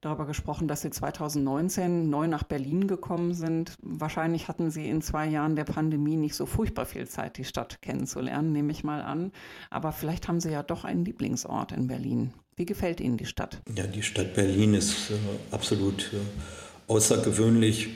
darüber 0.00 0.24
gesprochen, 0.24 0.68
dass 0.68 0.80
Sie 0.80 0.90
2019 0.90 2.08
neu 2.08 2.28
nach 2.28 2.44
Berlin 2.44 2.88
gekommen 2.88 3.34
sind. 3.34 3.74
Wahrscheinlich 3.82 4.48
hatten 4.48 4.70
Sie 4.70 4.88
in 4.88 5.02
zwei 5.02 5.26
Jahren 5.26 5.54
der 5.54 5.64
Pandemie 5.64 6.16
nicht 6.16 6.34
so 6.34 6.46
furchtbar 6.46 6.86
viel 6.86 7.06
Zeit, 7.06 7.36
die 7.36 7.44
Stadt 7.44 7.82
kennenzulernen, 7.82 8.52
nehme 8.52 8.72
ich 8.72 8.82
mal 8.82 9.02
an. 9.02 9.32
Aber 9.68 9.92
vielleicht 9.92 10.28
haben 10.28 10.40
Sie 10.40 10.50
ja 10.50 10.62
doch 10.62 10.84
einen 10.84 11.04
Lieblingsort 11.04 11.72
in 11.72 11.88
Berlin. 11.88 12.32
Wie 12.58 12.66
gefällt 12.66 13.00
Ihnen 13.00 13.16
die 13.16 13.24
Stadt? 13.24 13.58
Ja, 13.76 13.84
die 13.84 14.02
Stadt 14.02 14.34
Berlin 14.34 14.74
ist 14.74 15.10
äh, 15.10 15.14
absolut 15.52 16.10
äh, 16.12 16.92
außergewöhnlich. 16.92 17.90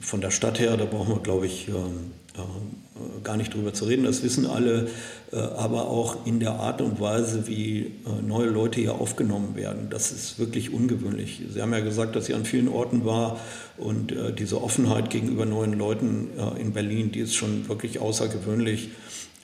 Von 0.00 0.20
der 0.20 0.30
Stadt 0.30 0.60
her, 0.60 0.76
da 0.76 0.84
brauchen 0.84 1.14
wir, 1.14 1.20
glaube 1.20 1.46
ich, 1.46 1.68
äh, 1.68 1.72
äh, 1.72 3.22
gar 3.24 3.36
nicht 3.36 3.52
drüber 3.52 3.74
zu 3.74 3.86
reden, 3.86 4.04
das 4.04 4.22
wissen 4.22 4.46
alle, 4.46 4.88
äh, 5.32 5.36
aber 5.36 5.88
auch 5.88 6.26
in 6.26 6.38
der 6.38 6.52
Art 6.52 6.80
und 6.80 7.00
Weise, 7.00 7.48
wie 7.48 7.86
äh, 7.86 8.22
neue 8.24 8.46
Leute 8.46 8.80
hier 8.80 8.94
aufgenommen 8.94 9.56
werden. 9.56 9.88
Das 9.90 10.12
ist 10.12 10.38
wirklich 10.38 10.72
ungewöhnlich. 10.72 11.42
Sie 11.52 11.60
haben 11.60 11.72
ja 11.72 11.80
gesagt, 11.80 12.14
dass 12.14 12.26
sie 12.26 12.34
an 12.34 12.44
vielen 12.44 12.68
Orten 12.68 13.04
war 13.04 13.40
und 13.78 14.14
diese 14.38 14.62
Offenheit 14.62 15.10
gegenüber 15.10 15.44
neuen 15.44 15.72
Leuten 15.72 16.30
in 16.58 16.72
Berlin, 16.72 17.12
die 17.12 17.20
ist 17.20 17.36
schon 17.36 17.68
wirklich 17.68 18.00
außergewöhnlich. 18.00 18.90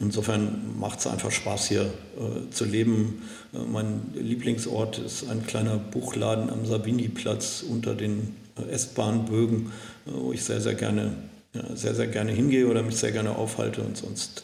Insofern 0.00 0.76
macht 0.78 1.00
es 1.00 1.06
einfach 1.06 1.30
Spaß, 1.30 1.68
hier 1.68 1.82
äh, 1.82 2.50
zu 2.50 2.64
leben. 2.64 3.22
Äh, 3.52 3.58
mein 3.58 4.02
Lieblingsort 4.14 4.98
ist 4.98 5.28
ein 5.30 5.46
kleiner 5.46 5.78
Buchladen 5.78 6.50
am 6.50 6.66
Sabini-Platz 6.66 7.64
unter 7.68 7.94
den 7.94 8.34
äh, 8.58 8.72
S-Bahn-Bögen, 8.72 9.70
äh, 10.06 10.10
wo 10.12 10.32
ich 10.32 10.42
sehr, 10.42 10.60
sehr 10.60 10.74
gerne, 10.74 11.12
sehr, 11.74 11.94
sehr 11.94 12.08
gerne 12.08 12.32
hingehe 12.32 12.66
oder 12.66 12.82
mich 12.82 12.96
sehr 12.96 13.12
gerne 13.12 13.36
aufhalte. 13.36 13.82
Und 13.82 13.96
sonst 13.96 14.42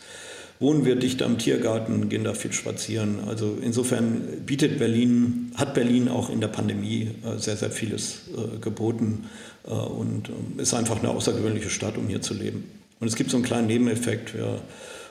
wohnen 0.60 0.84
wir 0.84 0.94
dicht 0.94 1.20
am 1.22 1.38
Tiergarten, 1.38 2.08
gehen 2.08 2.22
da 2.22 2.34
viel 2.34 2.52
spazieren. 2.52 3.18
Also 3.26 3.58
insofern 3.60 4.44
bietet 4.46 4.78
Berlin, 4.78 5.50
hat 5.56 5.74
Berlin 5.74 6.08
auch 6.08 6.30
in 6.30 6.40
der 6.40 6.48
Pandemie 6.48 7.10
äh, 7.24 7.38
sehr, 7.38 7.56
sehr 7.56 7.72
vieles 7.72 8.20
äh, 8.36 8.58
geboten 8.58 9.24
und 9.62 10.30
ähm, 10.30 10.58
ist 10.58 10.72
einfach 10.72 11.00
eine 11.00 11.10
außergewöhnliche 11.10 11.68
Stadt, 11.68 11.98
um 11.98 12.08
hier 12.08 12.22
zu 12.22 12.32
leben. 12.32 12.64
Und 12.98 13.08
es 13.08 13.14
gibt 13.14 13.30
so 13.30 13.36
einen 13.36 13.44
kleinen 13.44 13.66
Nebeneffekt. 13.66 14.34
Wir 14.34 14.62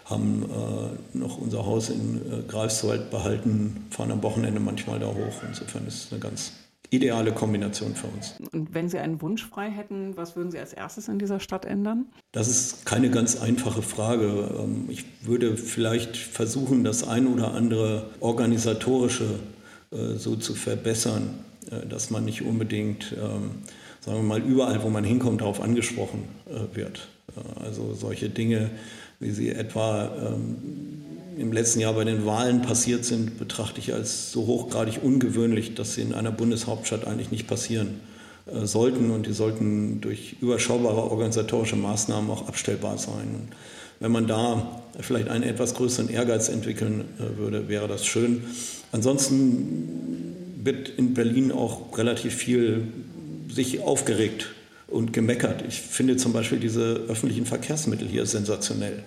haben 0.09 0.43
äh, 0.43 1.17
noch 1.17 1.37
unser 1.37 1.65
Haus 1.65 1.89
in 1.89 2.17
äh, 2.17 2.41
Greifswald 2.47 3.11
behalten, 3.11 3.85
fahren 3.91 4.11
am 4.11 4.23
Wochenende 4.23 4.59
manchmal 4.59 4.99
da 4.99 5.07
hoch. 5.07 5.43
Insofern 5.47 5.85
ist 5.87 6.05
es 6.05 6.11
eine 6.11 6.19
ganz 6.19 6.53
ideale 6.91 7.31
Kombination 7.31 7.95
für 7.95 8.07
uns. 8.07 8.35
Und 8.51 8.73
wenn 8.73 8.89
Sie 8.89 8.97
einen 8.97 9.21
Wunsch 9.21 9.45
frei 9.45 9.69
hätten, 9.69 10.17
was 10.17 10.35
würden 10.35 10.51
Sie 10.51 10.57
als 10.57 10.73
erstes 10.73 11.07
in 11.07 11.19
dieser 11.19 11.39
Stadt 11.39 11.65
ändern? 11.65 12.07
Das 12.31 12.47
ist 12.47 12.85
keine 12.85 13.11
ganz 13.11 13.39
einfache 13.39 13.81
Frage. 13.81 14.49
Ähm, 14.59 14.85
ich 14.89 15.05
würde 15.23 15.55
vielleicht 15.55 16.17
versuchen, 16.17 16.83
das 16.83 17.07
ein 17.07 17.27
oder 17.27 17.53
andere 17.53 18.09
organisatorische 18.19 19.39
äh, 19.91 20.15
so 20.15 20.35
zu 20.35 20.55
verbessern, 20.55 21.39
äh, 21.69 21.85
dass 21.85 22.09
man 22.09 22.25
nicht 22.25 22.41
unbedingt, 22.41 23.13
ähm, 23.13 23.51
sagen 24.01 24.17
wir 24.17 24.23
mal, 24.23 24.41
überall, 24.41 24.81
wo 24.83 24.89
man 24.89 25.03
hinkommt, 25.03 25.41
darauf 25.41 25.61
angesprochen 25.61 26.23
äh, 26.47 26.75
wird. 26.75 27.07
Also 27.61 27.93
solche 27.93 28.27
Dinge 28.27 28.71
wie 29.19 29.31
sie 29.31 29.49
etwa 29.49 30.11
ähm, 30.17 30.57
im 31.37 31.51
letzten 31.53 31.79
Jahr 31.79 31.93
bei 31.93 32.03
den 32.03 32.25
Wahlen 32.25 32.61
passiert 32.61 33.05
sind, 33.05 33.37
betrachte 33.39 33.79
ich 33.79 33.93
als 33.93 34.31
so 34.31 34.45
hochgradig 34.45 34.99
ungewöhnlich, 35.01 35.73
dass 35.73 35.93
sie 35.93 36.01
in 36.01 36.13
einer 36.13 36.31
Bundeshauptstadt 36.31 37.07
eigentlich 37.07 37.31
nicht 37.31 37.47
passieren 37.47 38.01
äh, 38.45 38.65
sollten 38.65 39.11
und 39.11 39.25
die 39.25 39.33
sollten 39.33 40.01
durch 40.01 40.37
überschaubare 40.41 41.09
organisatorische 41.09 41.75
Maßnahmen 41.75 42.29
auch 42.29 42.47
abstellbar 42.47 42.97
sein. 42.97 43.27
Und 43.33 43.49
wenn 43.99 44.11
man 44.11 44.27
da 44.27 44.81
vielleicht 44.99 45.29
einen 45.29 45.43
etwas 45.43 45.75
größeren 45.75 46.09
Ehrgeiz 46.09 46.49
entwickeln 46.49 47.05
äh, 47.19 47.37
würde, 47.37 47.67
wäre 47.67 47.87
das 47.87 48.05
schön. 48.05 48.43
Ansonsten 48.91 50.35
wird 50.63 50.89
in 50.89 51.13
Berlin 51.13 51.51
auch 51.51 51.97
relativ 51.97 52.35
viel 52.35 52.87
sich 53.49 53.81
aufgeregt 53.81 54.49
und 54.89 55.13
gemeckert. 55.13 55.63
Ich 55.67 55.79
finde 55.79 56.17
zum 56.17 56.33
Beispiel 56.33 56.59
diese 56.59 57.03
öffentlichen 57.07 57.45
Verkehrsmittel 57.45 58.07
hier 58.07 58.25
sensationell. 58.25 59.03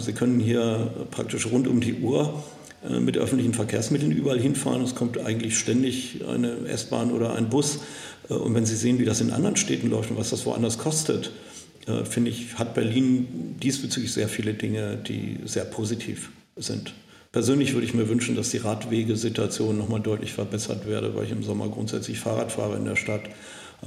Sie 0.00 0.12
können 0.12 0.40
hier 0.40 1.06
praktisch 1.10 1.46
rund 1.46 1.68
um 1.68 1.80
die 1.80 1.94
Uhr 1.94 2.42
äh, 2.84 3.00
mit 3.00 3.16
öffentlichen 3.18 3.54
Verkehrsmitteln 3.54 4.12
überall 4.12 4.38
hinfahren. 4.38 4.82
Es 4.82 4.94
kommt 4.94 5.18
eigentlich 5.18 5.58
ständig 5.58 6.20
eine 6.28 6.68
S-Bahn 6.68 7.10
oder 7.10 7.34
ein 7.34 7.48
Bus. 7.48 7.80
Äh, 8.28 8.34
und 8.34 8.54
wenn 8.54 8.66
Sie 8.66 8.76
sehen, 8.76 8.98
wie 8.98 9.04
das 9.04 9.20
in 9.20 9.30
anderen 9.30 9.56
Städten 9.56 9.90
läuft 9.90 10.10
und 10.10 10.16
was 10.16 10.30
das 10.30 10.46
woanders 10.46 10.78
kostet, 10.78 11.32
äh, 11.86 12.04
finde 12.04 12.30
ich, 12.30 12.58
hat 12.58 12.74
Berlin 12.74 13.56
diesbezüglich 13.60 14.12
sehr 14.12 14.28
viele 14.28 14.54
Dinge, 14.54 14.96
die 14.96 15.38
sehr 15.44 15.64
positiv 15.64 16.30
sind. 16.56 16.94
Persönlich 17.32 17.74
würde 17.74 17.86
ich 17.86 17.94
mir 17.94 18.08
wünschen, 18.08 18.36
dass 18.36 18.50
die 18.50 18.58
Radwegesituation 18.58 19.76
nochmal 19.76 20.00
deutlich 20.00 20.32
verbessert 20.32 20.86
werde, 20.86 21.14
weil 21.14 21.24
ich 21.24 21.32
im 21.32 21.42
Sommer 21.42 21.68
grundsätzlich 21.68 22.20
Fahrrad 22.20 22.52
fahre 22.52 22.76
in 22.76 22.84
der 22.84 22.96
Stadt 22.96 23.22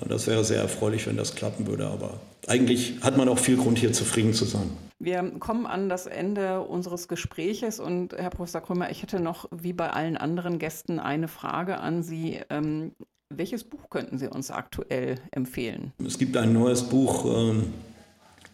das 0.07 0.27
wäre 0.27 0.43
sehr 0.43 0.61
erfreulich, 0.61 1.07
wenn 1.07 1.17
das 1.17 1.35
klappen 1.35 1.67
würde. 1.67 1.87
Aber 1.87 2.19
eigentlich 2.47 2.95
hat 3.01 3.17
man 3.17 3.27
auch 3.29 3.39
viel 3.39 3.57
Grund, 3.57 3.77
hier 3.77 3.93
zufrieden 3.93 4.33
zu 4.33 4.45
sein. 4.45 4.69
Wir 4.99 5.23
kommen 5.39 5.65
an 5.65 5.89
das 5.89 6.05
Ende 6.05 6.61
unseres 6.61 7.07
Gespräches 7.07 7.79
und 7.79 8.13
Herr 8.13 8.29
Professor 8.29 8.61
Krömer, 8.61 8.91
ich 8.91 9.01
hätte 9.01 9.19
noch 9.19 9.49
wie 9.51 9.73
bei 9.73 9.89
allen 9.89 10.15
anderen 10.15 10.59
Gästen 10.59 10.99
eine 10.99 11.27
Frage 11.27 11.79
an 11.79 12.03
Sie. 12.03 12.39
Ähm, 12.49 12.91
welches 13.29 13.63
Buch 13.63 13.89
könnten 13.89 14.17
Sie 14.17 14.27
uns 14.27 14.51
aktuell 14.51 15.15
empfehlen? 15.31 15.91
Es 16.05 16.19
gibt 16.19 16.37
ein 16.37 16.53
neues 16.53 16.83
Buch 16.83 17.25
ähm, 17.25 17.73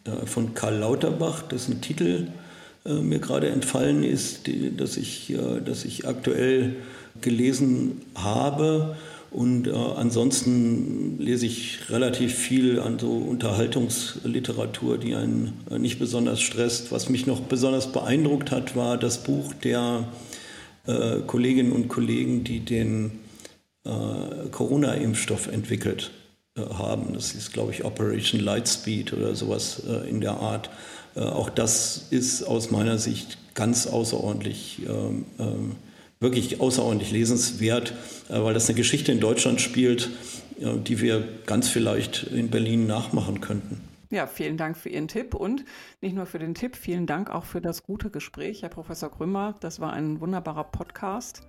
äh, 0.06 0.26
von 0.26 0.54
Karl 0.54 0.78
Lauterbach, 0.78 1.42
dessen 1.42 1.82
Titel 1.82 2.30
äh, 2.86 2.94
mir 2.94 3.20
gerade 3.20 3.50
entfallen 3.50 4.04
ist, 4.04 4.48
die, 4.48 4.76
das, 4.76 4.98
ich, 4.98 5.32
äh, 5.32 5.62
das 5.64 5.84
ich 5.84 6.08
aktuell 6.08 6.78
gelesen 7.22 8.02
habe. 8.16 8.96
Und 9.38 9.68
äh, 9.68 9.72
ansonsten 9.72 11.20
lese 11.20 11.46
ich 11.46 11.92
relativ 11.92 12.34
viel 12.34 12.80
an 12.80 12.98
so 12.98 13.12
Unterhaltungsliteratur, 13.18 14.98
die 14.98 15.14
einen 15.14 15.54
äh, 15.70 15.78
nicht 15.78 16.00
besonders 16.00 16.42
stresst. 16.42 16.92
Was 16.92 17.08
mich 17.08 17.28
noch 17.28 17.42
besonders 17.42 17.92
beeindruckt 17.92 18.50
hat, 18.50 18.76
war 18.76 18.98
das 18.98 19.22
Buch 19.22 19.54
der 19.54 20.08
äh, 20.88 21.20
Kolleginnen 21.28 21.72
und 21.72 21.88
Kollegen, 21.88 22.44
die 22.44 22.62
den 22.62 23.12
äh, 23.86 24.50
Corona-Impfstoff 24.50 25.46
entwickelt 25.46 26.10
äh, 26.56 26.62
haben. 26.62 27.14
Das 27.14 27.36
ist, 27.36 27.54
glaube 27.54 27.72
ich, 27.74 27.86
Operation 27.86 28.42
Lightspeed 28.42 29.14
oder 29.14 29.36
sowas 29.36 29.84
äh, 29.88 30.10
in 30.10 30.20
der 30.20 30.38
Art. 30.38 30.72
auch 31.14 31.52
das 31.52 32.08
ist 32.10 32.42
aus 32.42 32.72
meiner 32.72 32.98
Sicht 32.98 33.38
ganz 33.54 33.86
außerordentlich 33.86 34.82
ähm, 34.88 35.26
ähm, 35.38 35.76
wirklich 36.20 36.59
außerordentlich 36.59 37.11
lesenswert, 37.11 37.93
äh, 38.30 38.41
weil 38.41 38.53
das 38.53 38.68
eine 38.68 38.76
Geschichte 38.76 39.11
in 39.11 39.20
Deutschland 39.20 39.61
spielt, 39.61 40.09
die 40.59 41.01
wir 41.01 41.24
ganz 41.45 41.70
vielleicht 41.70 42.24
in 42.24 42.49
Berlin 42.49 42.88
nachmachen 42.88 43.41
könnten. 43.41 43.80
Ja, 44.09 44.26
vielen 44.26 44.57
Dank 44.57 44.78
für 44.78 44.89
Ihren 44.89 45.07
Tipp 45.07 45.36
und 45.36 45.65
nicht 46.01 46.15
nur 46.15 46.26
für 46.26 46.39
den 46.39 46.55
Tipp, 46.55 46.76
vielen 46.76 47.05
Dank 47.05 47.30
auch 47.30 47.43
für 47.43 47.61
das 47.61 47.84
gute 47.84 48.09
Gespräch, 48.09 48.63
Herr 48.63 48.70
Professor 48.70 49.11
Krümmer. 49.11 49.55
Das 49.59 49.80
war 49.80 49.93
ein 49.93 50.22
wunderbarer 50.22 50.63
Podcast. 50.63 51.43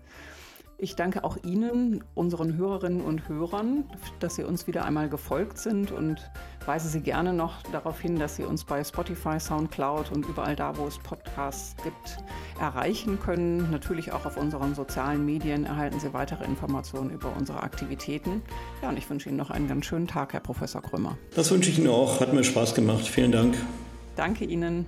Ich 0.81 0.95
danke 0.95 1.25
auch 1.25 1.37
Ihnen, 1.43 2.05
unseren 2.15 2.57
Hörerinnen 2.57 3.01
und 3.01 3.29
Hörern, 3.29 3.83
dass 4.21 4.37
Sie 4.37 4.45
uns 4.45 4.69
wieder 4.69 4.85
einmal 4.85 5.09
gefolgt 5.09 5.59
sind 5.59 5.91
und 5.91 6.31
weise 6.67 6.89
Sie 6.89 7.01
gerne 7.01 7.33
noch 7.33 7.63
darauf 7.73 7.99
hin, 7.99 8.17
dass 8.17 8.37
Sie 8.37 8.45
uns 8.45 8.63
bei 8.63 8.85
Spotify, 8.85 9.41
SoundCloud 9.41 10.13
und 10.13 10.25
überall 10.29 10.55
da, 10.55 10.77
wo 10.77 10.87
es 10.87 11.01
Podcasts 11.01 11.75
gibt, 11.83 12.19
erreichen 12.61 13.19
können. 13.19 13.73
Natürlich 13.73 14.13
auch 14.13 14.25
auf 14.25 14.37
unseren 14.37 14.77
sozialen 14.77 15.27
Medien 15.27 15.67
erhalten 15.67 15.99
Sie 15.99 16.13
weitere 16.13 16.45
Informationen 16.45 17.11
über 17.11 17.35
unsere 17.37 17.61
Aktivitäten. 17.65 18.41
Ja, 18.81 18.91
und 18.91 18.99
ich 18.99 19.11
wünsche 19.11 19.29
Ihnen 19.29 19.39
noch 19.39 19.51
einen 19.51 19.67
ganz 19.67 19.85
schönen 19.85 20.07
Tag, 20.07 20.33
Herr 20.33 20.41
Professor 20.41 20.81
Krümmer. 20.81 21.19
Das 21.35 21.51
wünsche 21.51 21.71
ich 21.71 21.81
Ihnen 21.81 21.89
auch. 21.89 22.21
Hat 22.21 22.33
mir 22.33 22.45
Spaß 22.45 22.77
gemacht. 22.77 23.05
Vielen 23.05 23.33
Dank. 23.33 23.57
Danke 24.15 24.45
Ihnen. 24.45 24.87